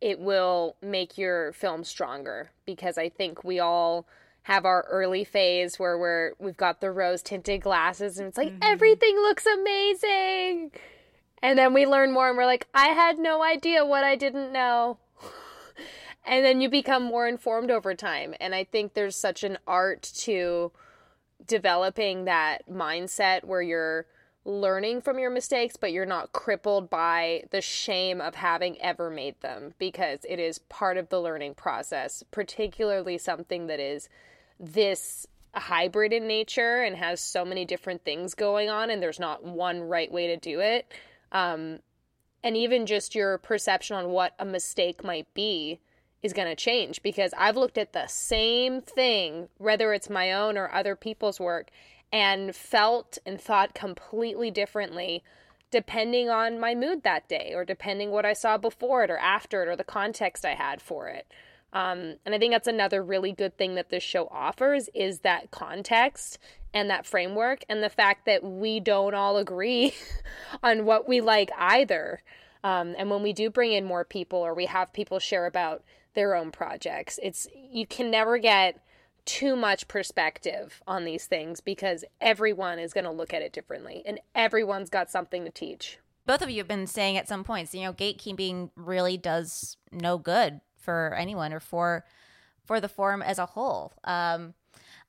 [0.00, 4.06] it will make your film stronger because I think we all
[4.42, 8.48] have our early phase where we're we've got the rose tinted glasses and it's like
[8.48, 8.58] mm-hmm.
[8.62, 10.70] everything looks amazing.
[11.42, 14.52] And then we learn more and we're like, I had no idea what I didn't
[14.52, 14.98] know.
[16.26, 18.34] and then you become more informed over time.
[18.40, 20.72] And I think there's such an art to
[21.46, 24.06] developing that mindset where you're
[24.46, 29.40] learning from your mistakes, but you're not crippled by the shame of having ever made
[29.40, 34.08] them because it is part of the learning process, particularly something that is
[34.58, 39.44] this hybrid in nature and has so many different things going on, and there's not
[39.44, 40.92] one right way to do it.
[41.32, 41.80] Um,
[42.42, 45.80] and even just your perception on what a mistake might be
[46.22, 50.56] is going to change because I've looked at the same thing, whether it's my own
[50.56, 51.70] or other people's work,
[52.12, 55.24] and felt and thought completely differently
[55.70, 59.62] depending on my mood that day or depending what I saw before it or after
[59.62, 61.26] it or the context I had for it.
[61.72, 65.50] Um, and I think that's another really good thing that this show offers is that
[65.50, 66.38] context
[66.72, 69.94] and that framework and the fact that we don't all agree
[70.62, 72.22] on what we like either.
[72.62, 75.82] Um, and when we do bring in more people or we have people share about
[76.14, 78.80] their own projects, it's you can never get
[79.24, 84.02] too much perspective on these things because everyone is going to look at it differently
[84.06, 85.98] and everyone's got something to teach.
[86.24, 90.18] Both of you have been saying at some points, you know, gatekeeping really does no
[90.18, 92.06] good for anyone or for
[92.64, 93.92] for the forum as a whole.
[94.04, 94.54] Um,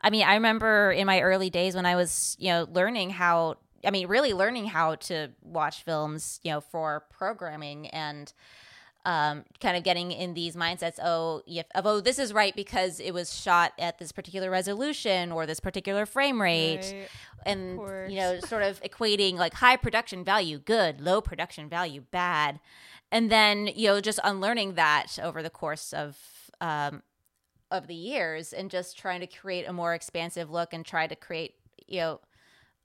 [0.02, 3.56] I mean, I remember in my early days when I was, you know, learning how
[3.86, 8.34] I mean, really learning how to watch films, you know, for programming and
[9.08, 13.00] um, kind of getting in these mindsets oh if, of oh this is right because
[13.00, 16.94] it was shot at this particular resolution or this particular frame rate.
[16.94, 17.10] Right.
[17.46, 17.80] and
[18.12, 22.60] you know sort of equating like high production value good low production value bad.
[23.10, 26.18] And then you know just unlearning that over the course of
[26.60, 27.02] um,
[27.72, 31.16] of the years and just trying to create a more expansive look and try to
[31.16, 31.54] create
[31.88, 32.20] you know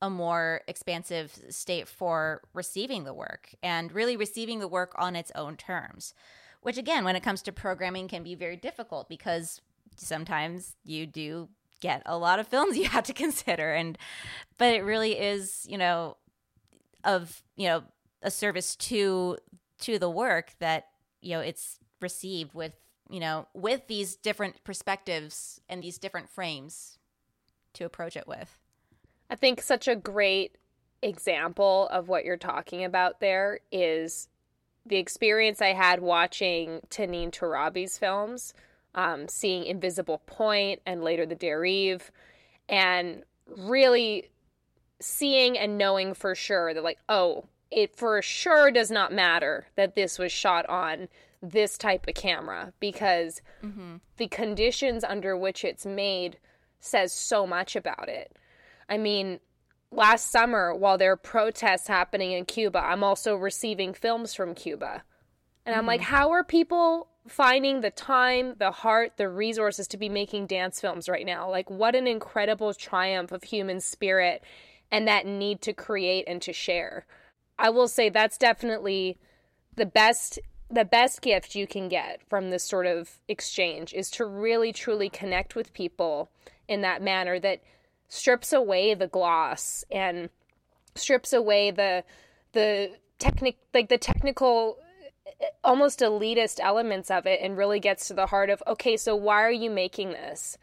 [0.03, 5.33] a more expansive state for receiving the work and really receiving the work on its
[5.35, 6.13] own terms
[6.61, 9.61] which again when it comes to programming can be very difficult because
[9.97, 11.49] sometimes you do
[11.83, 13.75] get a lot of films you have to consider.
[13.75, 13.99] And
[14.57, 16.17] but it really is you know
[17.05, 17.83] of you know
[18.23, 19.37] a service to
[19.81, 20.87] to the work that
[21.21, 22.73] you know it's received with
[23.11, 26.99] you know with these different perspectives and these different frames
[27.75, 28.62] to approach it with
[29.33, 30.57] i think such a great
[31.03, 34.29] example of what you're talking about there is
[34.87, 38.55] the experience i had watching Tanine Turabi's films
[38.95, 42.11] um, seeing invisible point and later the derive
[42.69, 44.29] and really
[45.01, 49.95] seeing and knowing for sure that like oh it for sure does not matter that
[49.95, 51.09] this was shot on
[51.43, 53.97] this type of camera because mm-hmm.
[54.17, 56.39] the conditions under which it's made
[56.79, 58.37] says so much about it.
[58.93, 59.41] I mean,
[59.91, 65.03] last summer while there are protests happening in Cuba, I'm also receiving films from Cuba.
[65.65, 65.81] And mm-hmm.
[65.81, 66.15] I'm like, mm-hmm.
[66.15, 71.09] how are people finding the time, the heart, the resources to be making dance films
[71.09, 71.49] right now?
[71.49, 74.45] Like, what an incredible triumph of human spirit
[74.91, 77.07] and that need to create and to share.
[77.59, 79.19] I will say that's definitely
[79.75, 80.39] the best
[80.71, 85.11] the best gift you can get from this sort of exchange is to really truly
[85.11, 86.31] connect with people
[86.67, 87.61] in that manner that
[88.13, 90.29] strips away the gloss and
[90.95, 92.05] strips away the
[92.53, 94.77] the technic like the technical
[95.65, 99.43] almost elitist elements of it and really gets to the heart of okay so why
[99.43, 100.59] are you making this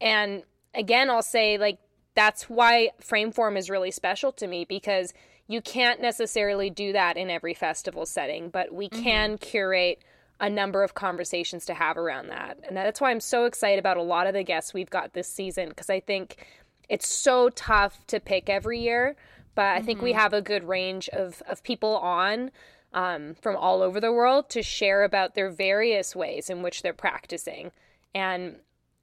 [0.00, 1.78] and again i'll say like
[2.14, 5.12] that's why frameform is really special to me because
[5.46, 9.02] you can't necessarily do that in every festival setting, but we mm-hmm.
[9.02, 10.02] can curate
[10.40, 12.58] a number of conversations to have around that.
[12.66, 15.28] And that's why I'm so excited about a lot of the guests we've got this
[15.28, 16.44] season because I think
[16.88, 19.16] it's so tough to pick every year,
[19.54, 19.86] but I mm-hmm.
[19.86, 20.20] think we mm-hmm.
[20.20, 22.50] have a good range of, of people on
[22.92, 26.92] um, from all over the world to share about their various ways in which they're
[26.92, 27.72] practicing.
[28.14, 28.56] And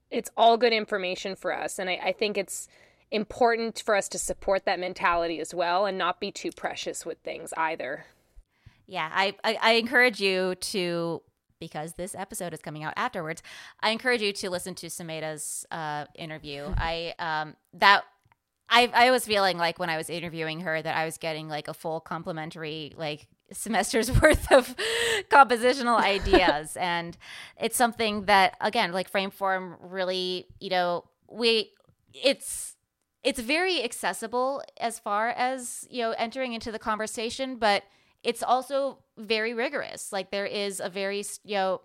[0.10, 1.80] it's all good information for us.
[1.80, 2.68] And I, I think it's
[3.12, 7.18] important for us to support that mentality as well and not be too precious with
[7.20, 8.06] things either.
[8.88, 11.22] Yeah, I, I, I encourage you to
[11.62, 13.42] because this episode is coming out afterwards.
[13.80, 16.66] I encourage you to listen to Sumeda's uh, interview.
[16.76, 18.04] I um, that
[18.68, 21.70] I I was feeling like when I was interviewing her that I was getting like
[21.70, 24.76] a full complimentary like semester's worth of
[25.30, 27.18] compositional ideas and
[27.60, 31.72] it's something that again like frameform really you know we
[32.14, 32.76] it's
[33.24, 37.84] it's very accessible as far as you know entering into the conversation but
[38.24, 41.82] it's also very rigorous like there is a very you know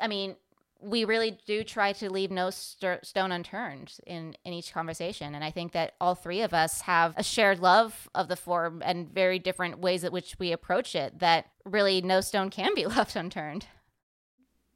[0.00, 0.36] i mean
[0.82, 5.34] we really do try to leave no st- stone unturned in, in each conversation.
[5.34, 8.82] And I think that all three of us have a shared love of the form
[8.84, 12.86] and very different ways at which we approach it that really no stone can be
[12.86, 13.66] left unturned.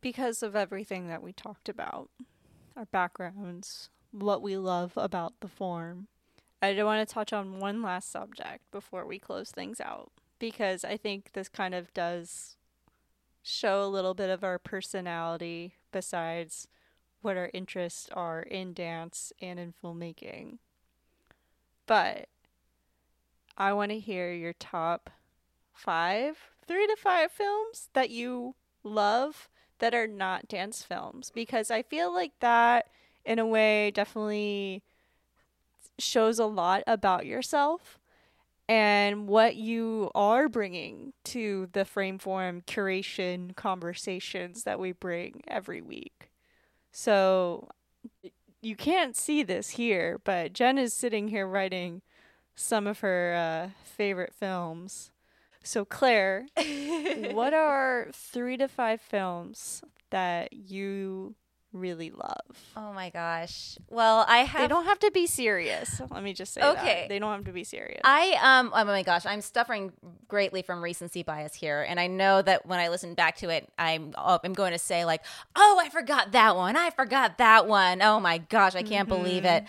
[0.01, 2.11] Because of everything that we talked about,
[2.77, 6.09] our backgrounds, what we love about the form,
[6.61, 10.13] I do want to touch on one last subject before we close things out
[10.45, 12.57] because I think this kind of does
[13.43, 16.69] show a little bit of our personality besides
[17.23, 20.59] what our interests are in dance and in filmmaking.
[21.87, 22.29] But
[23.57, 25.09] I want to hear your top
[25.73, 26.37] five,
[26.69, 32.13] three to five films that you love that are not dance films because I feel
[32.13, 32.89] like that,
[33.25, 34.83] in a way, definitely
[35.99, 37.99] shows a lot about yourself
[38.69, 46.31] and what you are bringing to the Frameform curation conversations that we bring every week.
[46.91, 47.69] So
[48.63, 52.03] you can't see this here, but Jen is sitting here writing
[52.57, 55.11] some of her uh, favorite films.
[55.63, 56.47] So, Claire,
[57.33, 61.35] what are three to five films that you
[61.75, 62.41] really love.
[62.77, 63.77] Oh my gosh.
[63.91, 64.63] Well, I have.
[64.63, 66.01] They don't have to be serious.
[66.11, 67.01] Let me just say Okay.
[67.03, 67.09] that.
[67.09, 68.01] They don't have to be serious.
[68.05, 69.93] I um oh my gosh, I'm suffering
[70.29, 73.69] greatly from recency bias here, and I know that when I listen back to it,
[73.79, 75.23] I'm oh, I'm going to say like,
[75.57, 78.01] oh, I forgot that one, I forgot that one.
[78.01, 79.65] Oh my gosh, I can't believe it.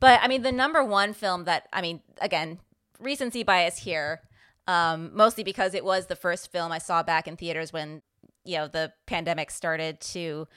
[0.00, 2.58] But I mean, the number one film that I mean, again,
[2.98, 4.22] recency bias here,
[4.66, 8.00] um, mostly because it was the first film I saw back in theaters when
[8.44, 10.48] you know the pandemic started to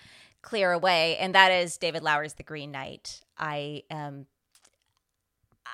[0.43, 3.21] clear away, and that is David Lowery's The Green Knight.
[3.37, 4.27] I am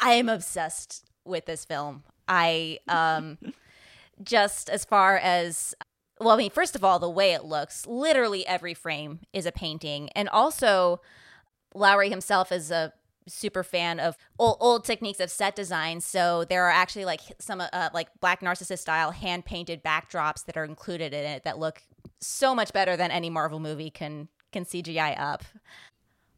[0.02, 2.04] I am obsessed with this film.
[2.28, 3.38] I um
[4.24, 5.76] just as far as
[6.20, 9.52] well, I mean, first of all, the way it looks, literally every frame is a
[9.52, 10.10] painting.
[10.16, 11.02] And also
[11.74, 12.94] Lowery himself is a
[13.28, 16.02] super fan of old, old techniques of set design.
[16.02, 20.58] So there are actually like some uh, like Black Narcissus style hand painted backdrops that
[20.58, 21.84] are included in it that look
[22.20, 25.44] so much better than any Marvel movie can can CGI up.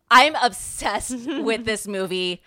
[0.09, 2.41] I'm obsessed with this movie.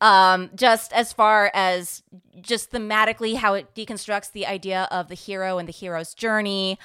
[0.00, 2.02] Um, just as far as
[2.40, 6.78] just thematically how it deconstructs the idea of the hero and the hero's journey,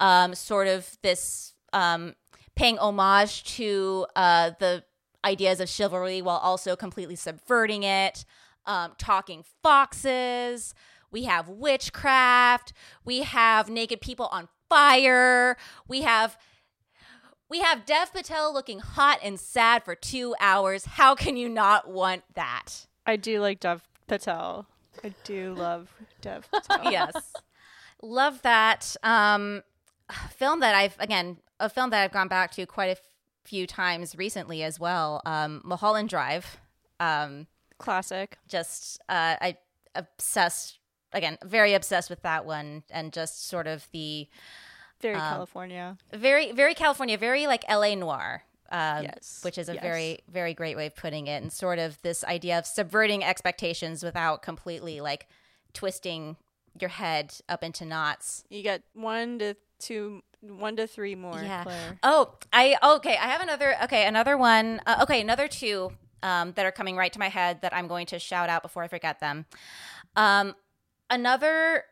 [0.00, 2.16] um, sort of this um,
[2.56, 4.82] paying homage to uh, the
[5.24, 8.24] ideas of chivalry while also completely subverting it.
[8.66, 10.74] Um, talking foxes.
[11.10, 12.74] We have witchcraft.
[13.02, 15.56] We have naked people on fire.
[15.86, 16.36] We have
[17.48, 20.84] we have Dev Patel looking hot and sad for two hours.
[20.84, 22.86] How can you not want that?
[23.06, 24.66] I do like Dev Patel.
[25.02, 25.88] I do love
[26.20, 26.90] Dev Patel.
[26.92, 27.32] yes.
[28.02, 28.94] Love that.
[29.02, 29.62] Um,
[30.30, 33.00] film that I've, again, a film that I've gone back to quite a f-
[33.44, 35.22] few times recently as well.
[35.24, 36.58] Um, Mulholland Drive.
[37.00, 37.46] Um,
[37.78, 38.36] Classic.
[38.48, 39.56] just, uh, I
[39.94, 40.78] obsessed,
[41.12, 44.28] again, very obsessed with that one and just sort of the,
[45.00, 45.96] Very Um, California.
[46.12, 49.82] very very california very like la noir um, Yes, which is a yes.
[49.82, 54.02] very very great way of putting it and sort of this idea of subverting expectations
[54.02, 55.26] without completely like
[55.72, 56.36] twisting
[56.80, 61.40] your head up into knots You got one to two, one to three more.
[61.40, 61.98] yeah Claire.
[62.02, 65.92] oh i okay i have another okay another one uh, okay another two
[66.22, 68.82] um, that are coming right to my head that i'm going to shout out before
[68.82, 69.46] i forget them
[70.16, 70.54] um,
[71.10, 71.84] another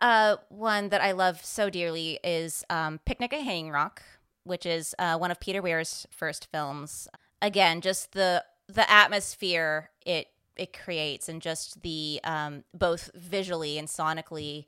[0.00, 4.02] uh, one that I love so dearly is um, Picnic at Hanging Rock,
[4.44, 7.08] which is uh, one of Peter Weir's first films.
[7.42, 13.88] Again, just the the atmosphere it it creates, and just the um, both visually and
[13.88, 14.66] sonically,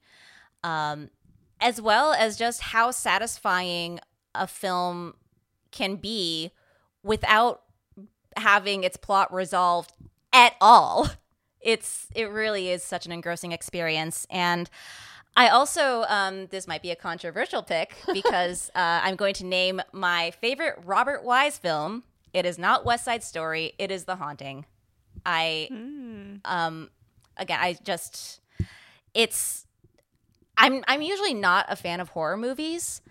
[0.63, 1.11] um,
[1.61, 4.01] as well as just how satisfying
[4.35, 5.15] a film
[5.71, 6.53] can be
[7.03, 7.63] without
[8.37, 9.93] having its plot resolved
[10.33, 11.11] at all.
[11.61, 14.71] It's it really is such an engrossing experience, and
[15.37, 19.81] I also um, this might be a controversial pick because uh, I'm going to name
[19.93, 22.05] my favorite Robert Wise film.
[22.33, 23.73] It is not West Side Story.
[23.79, 24.67] It is The Haunting.
[25.27, 25.69] I
[26.45, 26.89] um
[27.37, 28.41] again I just
[29.13, 29.67] it's
[30.57, 33.03] I'm I'm usually not a fan of horror movies,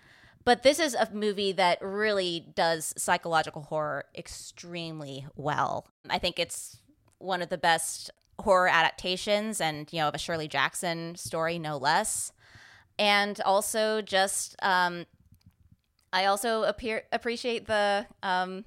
[0.44, 5.86] but this is a movie that really does psychological horror extremely well.
[6.08, 6.78] I think it's
[7.18, 8.10] one of the best
[8.40, 12.32] horror adaptations and you know of a Shirley Jackson story no less.
[12.98, 15.06] And also just um
[16.12, 18.64] I also appear appreciate the um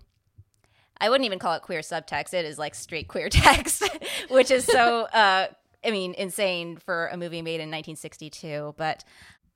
[1.00, 2.34] I wouldn't even call it queer subtext.
[2.34, 3.84] It is like straight queer text,
[4.30, 5.48] which is so uh
[5.86, 9.04] I mean insane for a movie made in 1962, but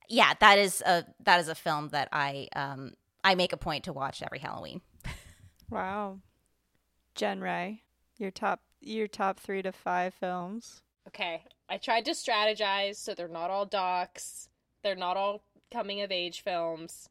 [0.08, 2.92] yeah, that is a that is a film that I um
[3.24, 4.80] I make a point to watch every Halloween.
[5.70, 6.20] Wow.
[7.14, 7.82] Jen Ray,
[8.16, 10.82] your top your top three to five films.
[11.08, 14.48] Okay, I tried to strategize so they're not all docs,
[14.82, 17.08] they're not all coming of age films.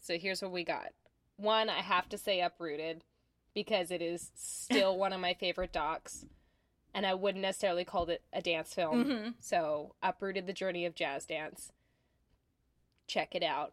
[0.00, 0.92] So here's what we got.
[1.36, 3.02] One, I have to say Uprooted
[3.54, 6.24] because it is still one of my favorite docs,
[6.94, 9.04] and I wouldn't necessarily call it a dance film.
[9.04, 9.28] Mm-hmm.
[9.40, 11.72] So Uprooted: The Journey of Jazz Dance.
[13.06, 13.72] Check it out.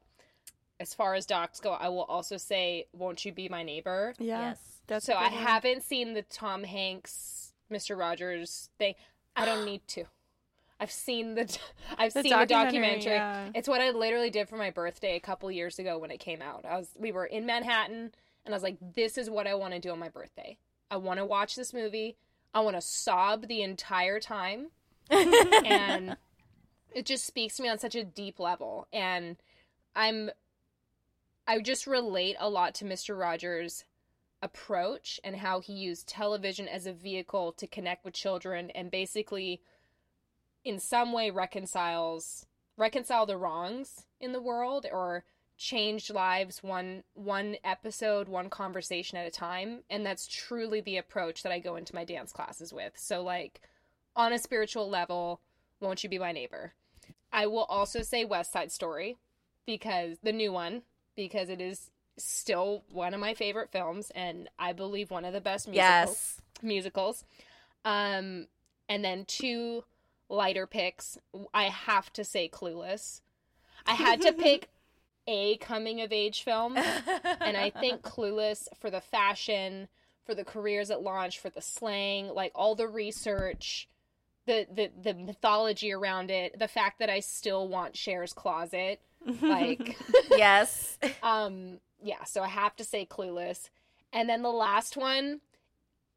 [0.79, 4.49] As far as docs go, I will also say "Won't You Be My Neighbor." Yeah.
[4.49, 4.78] Yes.
[4.89, 5.31] That's so I one.
[5.33, 7.97] haven't seen the Tom Hanks, Mr.
[7.97, 8.95] Rogers thing.
[9.35, 10.03] I don't need to.
[10.81, 11.41] I've seen the
[11.97, 13.13] I've The seen the documentary, documentary.
[13.13, 13.49] yeah.
[13.55, 16.41] It's what I literally did for my birthday a couple years ago when it came
[16.41, 16.65] out.
[16.65, 18.11] I was we were in Manhattan
[18.45, 20.57] and I was like, this is what I want to do on my birthday.
[20.91, 22.17] I want to watch this movie.
[22.53, 24.71] I want to sob the entire time.
[25.11, 26.15] and
[26.93, 29.37] it just speaks to me on such a deep level and
[29.95, 30.29] I'm
[31.47, 33.17] I just relate a lot to Mr.
[33.19, 33.83] Rogers'
[34.41, 39.61] approach and how he used television as a vehicle to connect with children and basically
[40.63, 42.45] in some way reconciles
[42.77, 45.25] reconcile the wrongs in the world or
[45.57, 49.83] changed lives one one episode one conversation at a time.
[49.89, 52.93] And that's truly the approach that I go into my dance classes with.
[52.95, 53.59] So like
[54.15, 55.41] on a spiritual level
[55.81, 56.73] won't you be my neighbor?
[57.31, 59.17] I will also say West Side Story
[59.65, 60.83] because the new one
[61.15, 65.41] because it is still one of my favorite films and I believe one of the
[65.41, 66.41] best musicals Yes.
[66.61, 67.23] musicals.
[67.85, 68.47] Um,
[68.87, 69.83] and then two
[70.29, 71.17] lighter picks.
[71.53, 73.21] I have to say Clueless.
[73.85, 74.69] I had to pick
[75.27, 79.87] a coming of age film, and I think Clueless for the fashion,
[80.25, 83.87] for the careers at launch, for the slang, like all the research,
[84.45, 88.99] the the the mythology around it, the fact that I still want Cher's closet,
[89.41, 89.97] like
[90.31, 90.97] yes.
[91.23, 93.69] um, yeah, so I have to say Clueless.
[94.13, 95.41] And then the last one,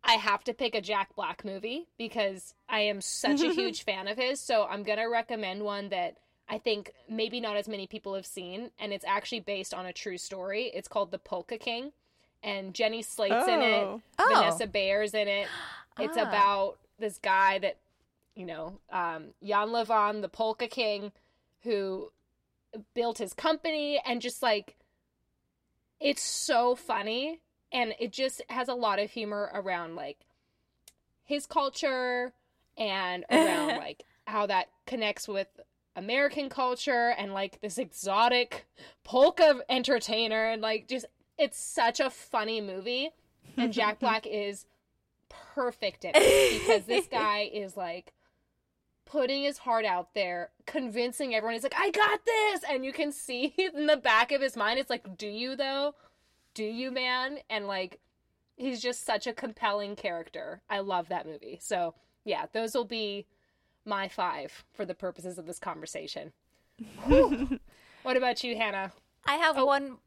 [0.05, 4.09] I have to pick a Jack Black movie because I am such a huge fan
[4.09, 4.41] of his.
[4.41, 6.17] So I'm going to recommend one that
[6.49, 8.71] I think maybe not as many people have seen.
[8.79, 10.71] And it's actually based on a true story.
[10.75, 11.93] It's called The Polka King.
[12.43, 14.01] And Jenny Slate's in it, Oh.
[14.19, 14.35] Oh.
[14.35, 15.47] Vanessa Bayer's in it.
[15.99, 16.23] It's Ah.
[16.23, 17.77] about this guy that,
[18.35, 21.13] you know, um, Jan Lewan, the Polka King,
[21.63, 22.11] who
[22.95, 24.77] built his company and just like
[26.03, 27.41] it's so funny
[27.73, 30.19] and it just has a lot of humor around like
[31.25, 32.33] his culture
[32.77, 35.49] and around like how that connects with
[35.97, 38.67] American culture and like this exotic
[39.05, 40.47] polka entertainer.
[40.47, 41.07] And like just
[41.39, 43.11] it's such a funny movie.
[43.57, 44.67] And Jack Black is
[45.55, 48.13] perfect in it because this guy is like
[49.13, 51.55] putting his heart out there, convincing everyone.
[51.55, 52.63] He's like, I got this.
[52.69, 55.95] And you can see in the back of his mind, it's like, do you though?
[56.55, 57.39] Do you, man?
[57.51, 58.01] And like,
[58.57, 60.63] he's just such a compelling character.
[60.69, 61.59] I love that movie.
[61.61, 61.95] So,
[62.25, 63.27] yeah, those will be
[63.85, 66.33] my five for the purposes of this conversation.
[68.03, 68.93] What about you, Hannah?
[69.27, 69.99] I have one.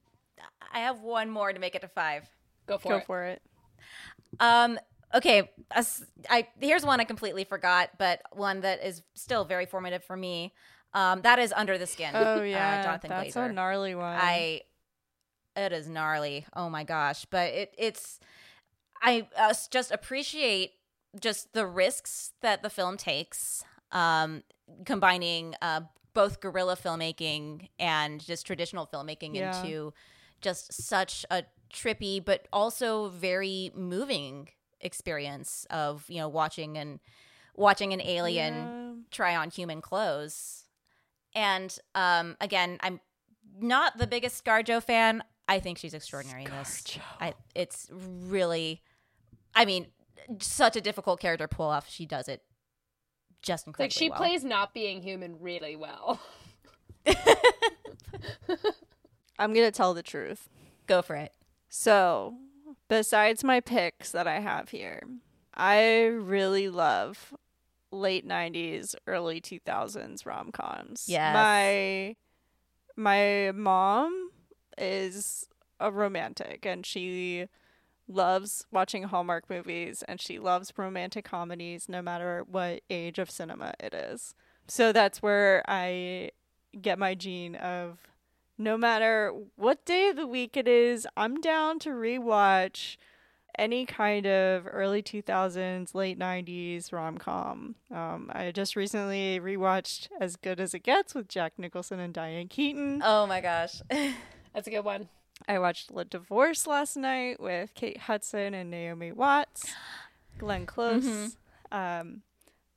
[0.72, 2.30] I have one more to make it to five.
[2.68, 2.99] Go for Go it.
[2.99, 3.41] Go for it.
[4.39, 4.78] Um.
[5.14, 5.49] Okay.
[6.30, 10.53] I here's one I completely forgot, but one that is still very formative for me.
[10.93, 11.22] Um.
[11.22, 12.12] That is Under the Skin.
[12.16, 13.49] Oh uh, yeah, Jonathan that's Glazer.
[13.49, 14.18] a gnarly one.
[14.18, 14.62] I.
[15.56, 16.45] It is gnarly.
[16.53, 17.26] Oh my gosh!
[17.26, 18.20] But it it's.
[19.01, 20.72] I uh, just appreciate
[21.20, 24.43] just the risks that the film takes, um,
[24.86, 25.82] combining uh,
[26.14, 29.64] both guerrilla filmmaking and just traditional filmmaking Yeah.
[29.64, 29.93] into
[30.41, 31.43] just such a
[31.74, 34.49] trippy but also very moving
[34.82, 36.99] experience of you know watching and
[37.55, 38.93] watching an alien Yeah.
[39.11, 40.63] try on human clothes.
[41.34, 42.99] And um, again, I'm
[43.59, 45.23] not the biggest ScarJo fan.
[45.47, 46.82] I think she's extraordinary in this.
[46.82, 47.01] ScarJo.
[47.19, 48.82] I, it's really,
[49.53, 49.88] I mean,
[50.39, 51.89] such a difficult character to pull off.
[51.89, 52.41] She does it
[53.41, 53.86] just incredibly.
[53.86, 54.17] Like, she well.
[54.17, 56.19] plays not being human really well.
[59.38, 60.49] I'm gonna tell the truth.
[60.88, 61.34] Go for it.
[61.69, 62.36] So,
[62.88, 65.01] besides my picks that I have here,
[65.53, 67.33] I really love
[67.91, 71.05] late 90s, early 2000s rom-coms.
[71.07, 71.33] Yes.
[71.33, 72.15] My
[72.97, 74.29] my mom
[74.77, 75.47] is
[75.79, 77.47] a romantic and she
[78.07, 83.73] loves watching Hallmark movies and she loves romantic comedies no matter what age of cinema
[83.79, 84.36] it is.
[84.67, 86.31] So that's where I
[86.81, 87.99] get my gene of
[88.58, 92.97] no matter what day of the week it is, I'm down to rewatch
[93.58, 97.76] any kind of early 2000s, late 90s rom com.
[97.91, 102.47] Um, I just recently rewatched As Good as It Gets with Jack Nicholson and Diane
[102.47, 103.01] Keaton.
[103.03, 103.82] Oh my gosh.
[104.53, 105.10] That's a good one.
[105.47, 109.74] I watched Le Divorce last night with Kate Hudson and Naomi Watts,
[110.38, 111.36] Glenn Close.
[111.72, 112.22] Um,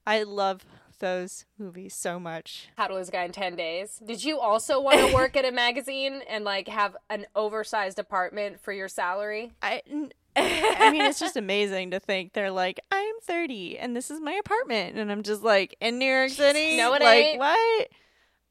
[0.07, 0.65] I love
[0.99, 2.69] those movies so much.
[2.77, 4.01] How to Lose a Guy in 10 Days.
[4.05, 8.61] Did you also want to work at a magazine and like have an oversized apartment
[8.61, 9.53] for your salary?
[9.63, 14.11] I, n- I mean, it's just amazing to think they're like, I'm 30 and this
[14.11, 16.77] is my apartment, and I'm just like in New York City.
[16.77, 17.39] No, it like ain't.
[17.39, 17.89] what?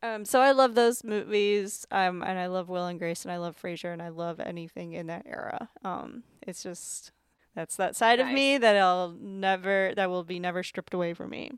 [0.04, 1.86] Um, so I love those movies.
[1.92, 4.94] Um, and I love Will and Grace, and I love Frasier, and I love anything
[4.94, 5.70] in that era.
[5.84, 7.12] Um, it's just
[7.56, 11.32] that's that side of me that I'll never, that will be never stripped away from
[11.32, 11.50] me.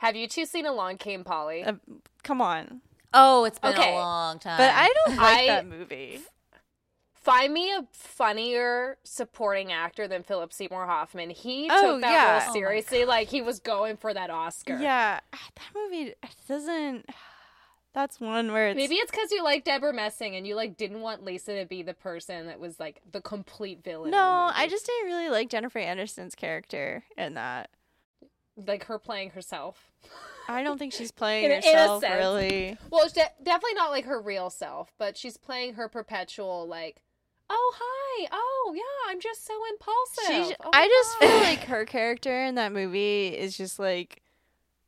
[0.00, 1.62] Have you two seen Along Came Polly?
[1.62, 1.74] Uh,
[2.22, 2.80] come on,
[3.12, 3.92] Oh, it's been Okay.
[3.92, 4.56] a long time.
[4.58, 6.20] but I don't like I- that movie.
[7.14, 11.28] Find me a funnier supporting actor than Philip Seymour Hoffman.
[11.28, 12.38] He Oh, took that yeah.
[12.40, 14.78] role Oh seriously, like he was going for that Oscar.
[14.80, 16.14] Yeah, that movie
[16.48, 17.10] doesn't.
[17.92, 21.00] That's one where it's Maybe it's because you like Debra Messing and you like didn't
[21.02, 24.12] want Lisa to be the person that was like the complete villain.
[24.12, 24.50] No.
[24.54, 27.68] I just didn't really like Jennifer Anderson's character in that.
[28.66, 29.92] Like her playing herself.
[30.48, 32.14] I don't think she's playing In in herself sense.
[32.18, 32.76] really.
[32.90, 37.02] Well, de- definitely not like her real self, but she's playing her perpetual like,
[37.48, 40.56] oh hi, oh yeah, I'm just so impulsive.
[40.64, 44.22] Oh I just God." feel like her character in that movie is just like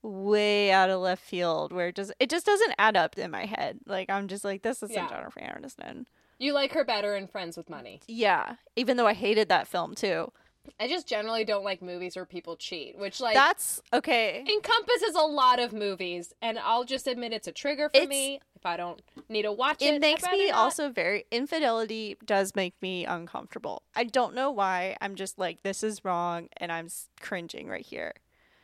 [0.03, 3.47] way out of left field, where it just it just doesn't add up in my
[3.47, 3.79] head.
[3.87, 5.09] Like I'm just like this isn't Yeah.
[5.09, 6.07] Jennifer Aniston.
[6.39, 8.01] you like her better in Friends with Money.
[8.09, 10.33] Yeah, even though I hated that film too.
[10.79, 14.45] I just generally don't like movies where people cheat, which like That's okay.
[14.49, 18.41] encompasses a lot of movies, and I'll just admit it's a trigger for It's- me.
[18.55, 20.55] If I don't need to watch it, it makes me not.
[20.57, 23.83] also very infidelity does make me uncomfortable.
[23.97, 24.97] I don't know why.
[25.01, 26.87] I'm just like this is wrong and I'm
[27.21, 28.13] cringing right here.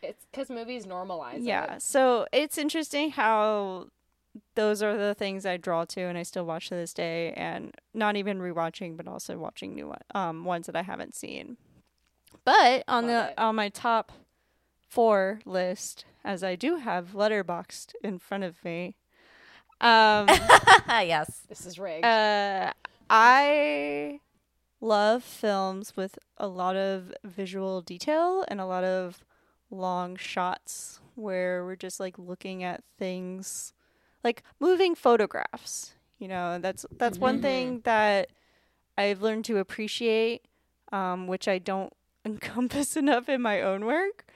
[0.00, 1.74] It's because movies normalize Yeah.
[1.74, 1.82] it.
[1.82, 3.88] So it's interesting how
[4.54, 7.74] those are the things I draw to and I still watch to this day and
[7.92, 11.56] not even rewatching but also watching new one, um ones that I haven't seen.
[12.44, 13.38] But on Love the it.
[13.38, 14.12] on my top
[14.88, 18.96] 4 list as I do have Letterboxd in front of me.
[19.80, 20.26] Um
[20.88, 21.42] yes.
[21.48, 22.04] This is rigged.
[22.04, 22.72] Uh,
[23.10, 24.20] I
[24.80, 29.24] love films with a lot of visual detail and a lot of
[29.70, 33.72] long shots where we're just like looking at things
[34.24, 35.94] like moving photographs.
[36.18, 38.30] You know, that's that's one thing that
[38.96, 40.44] I've learned to appreciate,
[40.90, 41.92] um, which I don't
[42.24, 44.26] encompass enough in my own work.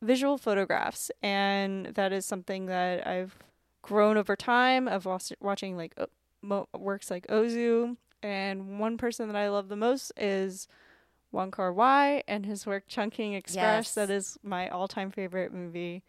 [0.00, 3.36] Visual photographs, and that is something that I've
[3.82, 5.06] grown over time of
[5.40, 5.94] watching like
[6.42, 7.96] mo- works like Ozu.
[8.22, 10.68] And one person that I love the most is
[11.30, 13.88] Wong Kar Wai and his work Chungking Express.
[13.88, 13.94] Yes.
[13.94, 16.02] That is my all-time favorite movie.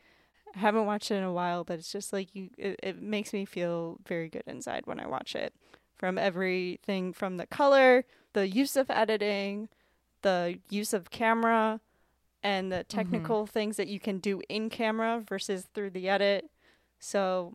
[0.56, 2.50] I haven't watched it in a while, but it's just like you.
[2.58, 5.54] It, it makes me feel very good inside when I watch it.
[5.98, 9.70] From everything from the color, the use of editing,
[10.22, 11.82] the use of camera,
[12.42, 16.50] and the technical things that you can do in camera versus through the edit.
[17.00, 17.54] So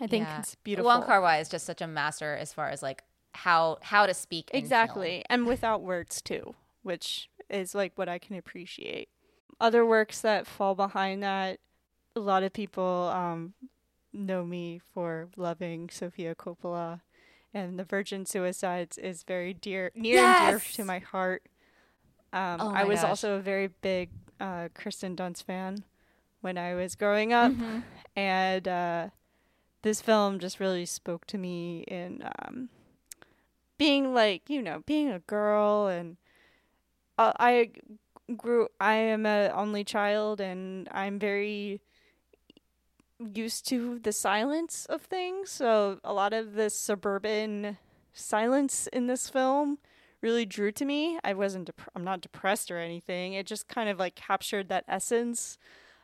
[0.00, 0.40] I think Yeah.
[0.40, 0.86] it's beautiful.
[0.86, 3.02] Wong Kar Wai is just such a master as far as like
[3.34, 4.50] how how to speak.
[4.52, 5.24] Exactly.
[5.30, 9.08] And without words too, which is like what I can appreciate.
[9.60, 11.60] Other works that fall behind that,
[12.16, 13.54] a lot of people um,
[14.12, 17.00] know me for loving Sofia Coppola
[17.54, 21.42] and The Virgin Suicides is very dear near and dear to my heart.
[22.32, 23.10] Um, Oh I was gosh.
[23.10, 25.84] also a very big uh, Kirsten Dunst fan
[26.40, 27.80] when I was growing up, Mm-hmm.
[28.16, 29.08] and uh,
[29.82, 32.68] this film just really spoke to me in um,
[33.78, 36.16] being like you know being a girl and
[37.18, 37.70] uh, I
[38.36, 41.80] grew I am a only child and I'm very
[43.18, 47.78] used to the silence of things so a lot of the suburban
[48.12, 49.78] silence in this film
[50.20, 53.88] really drew to me I wasn't dep- I'm not depressed or anything it just kind
[53.88, 55.56] of like captured that essence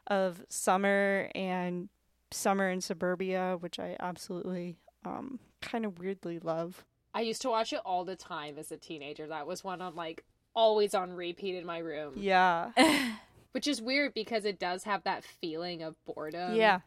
[0.06, 1.88] of summer and
[2.30, 6.84] summer in suburbia which I absolutely um kind of weirdly love
[7.14, 9.26] I used to watch it all the time as a teenager.
[9.26, 12.12] That was one on like always on repeat in my room.
[12.16, 12.70] yeah
[13.52, 16.54] Which is weird because it does have that feeling of boredom.
[16.54, 16.80] yeah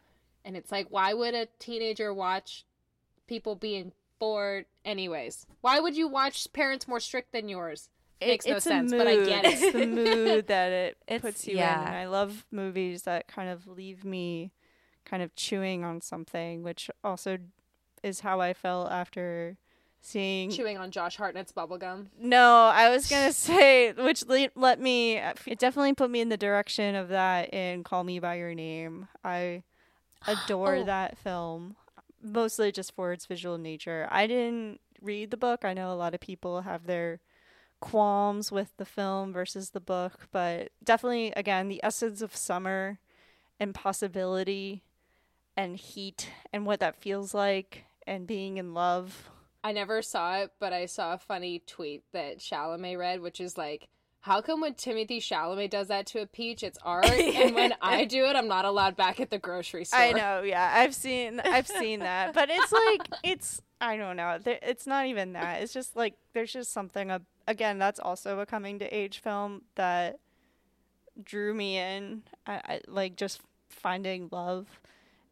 [0.43, 2.65] And it's like, why would a teenager watch
[3.27, 4.65] people being bored?
[4.83, 7.89] Anyways, why would you watch parents more strict than yours?
[8.19, 9.53] Makes no sense, but I get it.
[9.61, 11.81] It's the mood that it It's- puts you yeah.
[11.81, 11.87] in.
[11.87, 14.51] And I love movies that kind of leave me
[15.05, 17.39] kind of chewing on something, which also
[18.03, 19.57] is how I felt after
[20.01, 20.51] seeing.
[20.51, 22.07] Chewing on Josh Hartnett's bubblegum.
[22.19, 25.17] No, I was gonna say, which le- let me.
[25.47, 29.07] It definitely put me in the direction of that in Call Me by Your Name.
[29.23, 29.63] I
[30.27, 30.83] adore Oh.
[30.83, 31.75] that film,
[32.21, 34.07] mostly just for its visual nature.
[34.11, 35.65] I didn't read the book.
[35.65, 37.19] I know a lot of people have their
[37.79, 42.99] qualms with the film versus the book, but definitely again the essence of summer
[43.59, 44.83] and possibility
[45.57, 49.29] and heat and what that feels like and being in love.
[49.63, 53.57] I never saw it, but I saw a funny tweet that Chalamet read, which is
[53.57, 53.89] like,
[54.21, 58.05] how come when Timothée Chalamet does that to a peach, it's art, and when I
[58.05, 59.99] do it, I'm not allowed back at the grocery store?
[59.99, 64.39] I know, yeah, I've seen, I've seen that, but it's like, it's, I don't know,
[64.45, 65.61] it's not even that.
[65.61, 67.11] It's just like there's just something.
[67.47, 70.19] again, that's also a coming to age film that
[71.23, 72.23] drew me in.
[72.45, 74.67] I, I like just finding love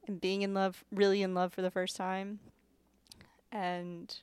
[0.08, 2.40] and being in love, really in love for the first time.
[3.52, 4.16] And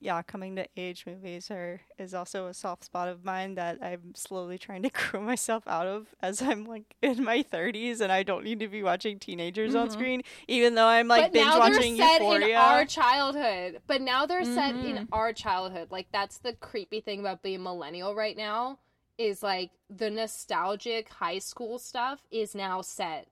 [0.00, 4.14] yeah, coming to age movies are is also a soft spot of mine that I'm
[4.14, 8.22] slowly trying to grow myself out of as I'm like in my 30s and I
[8.22, 9.80] don't need to be watching teenagers mm-hmm.
[9.80, 12.48] on screen, even though I'm like but binge now watching they're set Euphoria.
[12.48, 14.54] in our childhood, but now they're mm-hmm.
[14.54, 15.08] set in Mhm.
[15.12, 15.90] our childhood.
[15.90, 18.78] Like that's the creepy thing about being millennial right now
[19.18, 23.28] is like the nostalgic high school stuff is now set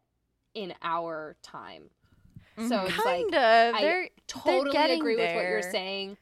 [0.54, 1.90] in our time.
[2.56, 3.74] So it's kind like of.
[3.74, 6.16] I They're totally getting agree with what you're saying.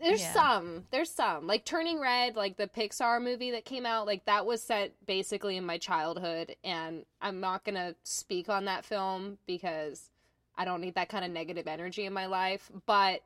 [0.00, 0.32] There's Yeah.
[0.32, 0.84] some.
[0.90, 1.46] There's some.
[1.46, 5.56] Like Turning Red, like the Pixar movie that came out, like that was set basically
[5.56, 10.10] in my childhood and I'm not going to speak on that film because
[10.56, 13.22] I don't need that kind of negative energy in my life, but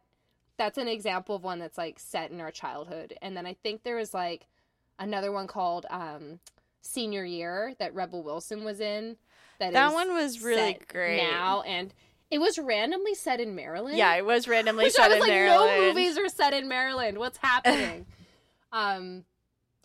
[0.59, 3.14] that's an example of one that's like set in our childhood.
[3.22, 4.47] And then I think there was like
[4.99, 6.41] another one called um
[6.82, 9.16] Senior Year that Rebel Wilson was in.
[9.59, 11.16] that is one was really great.
[11.16, 11.93] now and
[12.31, 13.97] it was randomly set in Maryland.
[13.97, 15.70] Yeah, it was randomly Which set I was in like, Maryland.
[15.81, 17.18] no movies are set in Maryland.
[17.18, 18.07] What's happening?
[18.72, 19.24] um,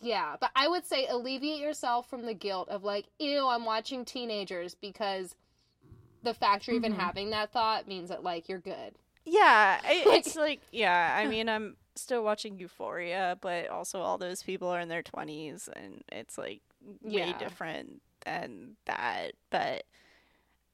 [0.00, 4.04] yeah, but I would say alleviate yourself from the guilt of like, ew, I'm watching
[4.04, 5.36] teenagers because
[6.22, 7.00] the fact you're even Mm-hmm.
[7.00, 7.04] Mhm.
[7.04, 8.94] having that thought means that like you're good.
[9.24, 11.14] Yeah, I, Like- it's like yeah.
[11.16, 15.68] I mean, I'm still watching Euphoria, but also all those people are in their 20s,
[15.76, 16.60] and it's like
[17.02, 17.38] way Yeah.
[17.38, 19.32] different than that.
[19.50, 19.84] But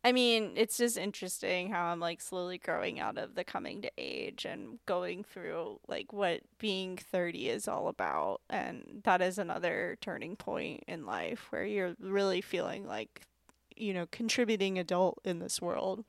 [0.08, 3.90] I mean, it's just interesting how I'm like slowly growing out of the coming to
[3.98, 9.98] age and going through like what being 30 is all about, and that is another
[10.00, 13.20] turning point in life where you're really feeling like
[13.76, 16.06] you know contributing adult in this world.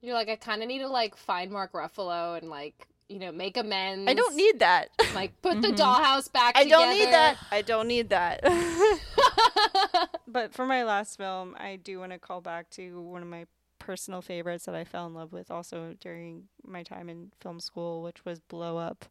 [0.00, 3.32] You're like, I kind of need to like find Mark Ruffalo and like you know
[3.32, 4.08] make amends.
[4.08, 4.90] I don't need that.
[5.16, 5.78] like put the Mhm.
[5.78, 6.56] dollhouse back.
[6.56, 7.38] I don't need that.
[7.50, 8.44] I don't need that.
[10.26, 13.46] but for my last film, I do want to call back to one of my
[13.78, 18.02] personal favorites that I fell in love with also during my time in film school,
[18.02, 19.04] which was Blow Up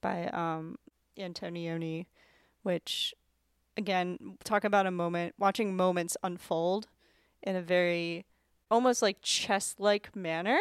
[0.00, 0.76] by um
[1.18, 2.06] Antonioni,
[2.62, 3.14] which
[3.76, 6.88] again, talk about a moment, watching moments unfold
[7.42, 8.26] in a very
[8.70, 10.58] almost like chess like manner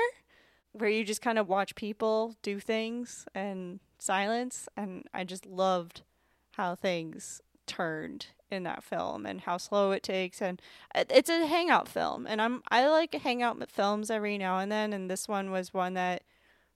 [0.72, 6.04] where you just kind of watch people do things and silence and I just loved
[6.52, 10.62] how things turned in that film and how slow it takes and
[10.96, 14.94] uh, it's a hangout film and I'm I like hangout films every now and then
[14.94, 16.24] and this one was one that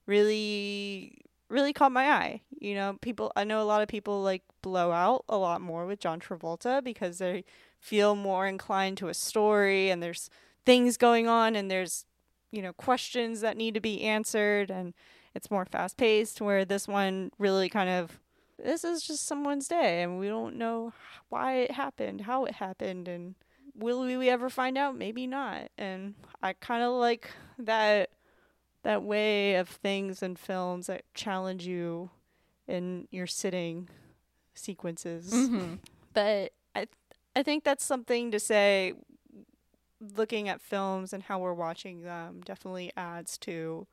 [0.05, 2.41] really really caught my eye.
[2.59, 5.85] You know, people I know a lot of people like blow out a lot more
[5.85, 7.43] with John Travolta because they
[7.79, 10.29] feel more inclined to a story and there's
[10.65, 12.05] things going on and there's
[12.51, 14.93] you know questions that need to be answered and
[15.33, 18.19] it's more fast paced where this one really kind of
[18.63, 20.93] this is just someone's day and we don't know
[21.29, 23.35] why it happened how it happened and
[23.75, 24.97] will we ever find out?
[24.97, 25.69] Maybe not.
[25.77, 28.09] And i kind of like that
[28.83, 32.09] that way of things and films that challenge you
[32.67, 33.87] in your sitting
[34.53, 35.31] sequences.
[35.31, 35.79] Mhm.
[36.13, 36.87] but I
[37.35, 38.93] I think that's something to say
[40.15, 43.85] looking at films and how we're watching them definitely adds to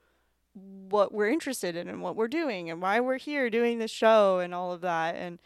[0.88, 4.38] what we're interested in and what we're doing and why we're here doing this show
[4.38, 5.38] and all of that and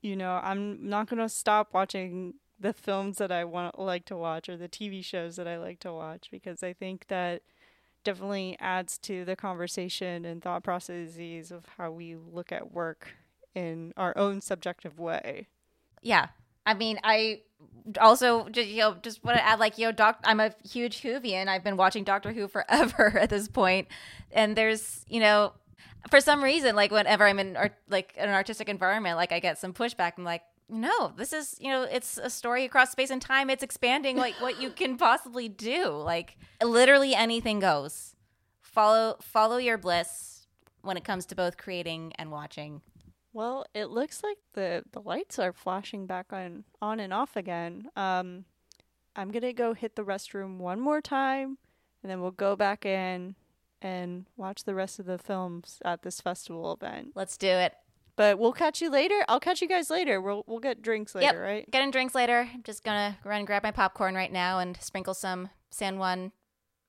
[0.00, 4.48] you know I'm not to stop watching the films that I want like to watch
[4.48, 7.42] or the TV shows that I like to watch because I think that
[8.04, 13.14] definitely adds to the conversation and thought processes of how we look at work
[13.54, 15.48] in our own subjective way.
[16.02, 16.28] Yeah.
[16.70, 17.40] I mean, I
[18.00, 21.02] also just you know just want to add like you know doc I'm a huge
[21.02, 21.48] Whovian.
[21.48, 23.88] I've been watching Doctor Who forever at this point,
[24.30, 25.52] and there's you know
[26.10, 29.58] for some reason like whenever I'm in art, like an artistic environment, like I get
[29.58, 30.12] some pushback.
[30.16, 33.50] I'm like, no, this is you know it's a story across space and time.
[33.50, 35.88] It's expanding like what you can possibly do.
[35.88, 38.14] Like literally anything goes.
[38.62, 40.46] Follow follow your bliss
[40.82, 42.80] when it comes to both creating and watching.
[43.32, 47.88] Well, it looks like the the lights are flashing back on on and off again.
[47.96, 48.44] Um
[49.16, 51.58] I'm going to go hit the restroom one more time
[52.02, 53.34] and then we'll go back in
[53.82, 57.08] and watch the rest of the films at this festival event.
[57.16, 57.74] Let's do it.
[58.16, 59.24] But we'll catch you later.
[59.28, 60.20] I'll catch you guys later.
[60.20, 61.42] We'll we'll get drinks later, Yep.
[61.42, 61.70] right?
[61.70, 62.48] Getting drinks later.
[62.54, 66.32] I'm just gonna run and grab my popcorn right now and sprinkle some San Juan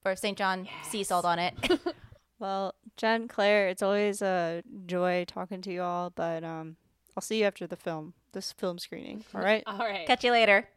[0.05, 0.37] or St.
[0.37, 1.53] John sea salt on it.
[2.41, 6.75] Well, Jen, Claire, it's always a joy talking to you all, but um
[7.15, 9.23] I'll see you after the film, this film screening.
[9.35, 9.63] All right?
[9.67, 10.07] All right.
[10.07, 10.67] Catch you later.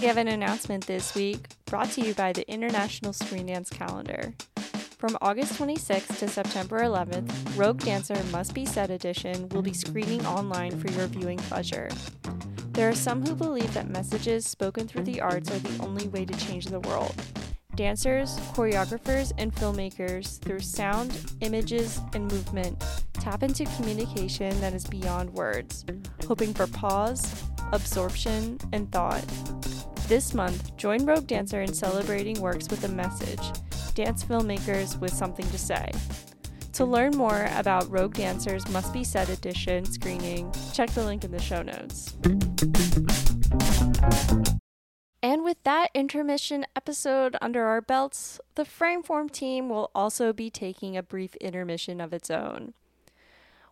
[0.00, 4.34] We have an announcement this week brought to you by the International Screen Dance Calendar.
[4.98, 10.24] From August 26th to September 11th, Rogue Dancer Must Be Said edition will be screening
[10.26, 11.88] online for your viewing pleasure.
[12.74, 16.24] There are some who believe that messages spoken through the arts are the only way
[16.24, 17.14] to change the world.
[17.76, 25.32] Dancers, choreographers, and filmmakers, through sound, images, and movement, tap into communication that is beyond
[25.34, 25.84] words,
[26.26, 29.24] hoping for pause, absorption, and thought.
[30.08, 33.52] This month, join Rogue Dancer in celebrating works with a message,
[33.94, 35.92] dance filmmakers with something to say.
[36.74, 41.30] To learn more about Rogue Dancers Must Be Said edition screening, check the link in
[41.30, 42.16] the show notes.
[45.22, 50.96] And with that intermission episode under our belts, the Frameform team will also be taking
[50.96, 52.74] a brief intermission of its own.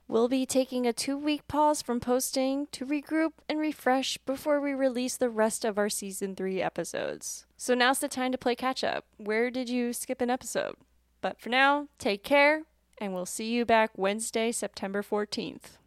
[0.06, 4.74] We'll be taking a two week pause from posting to regroup and refresh before we
[4.74, 7.46] release the rest of our season three episodes.
[7.56, 9.06] So now's the time to play catch up.
[9.16, 10.76] Where did you skip an episode?
[11.20, 12.62] But for now, take care,
[12.98, 15.78] and we'll see you back Wednesday, September 14th.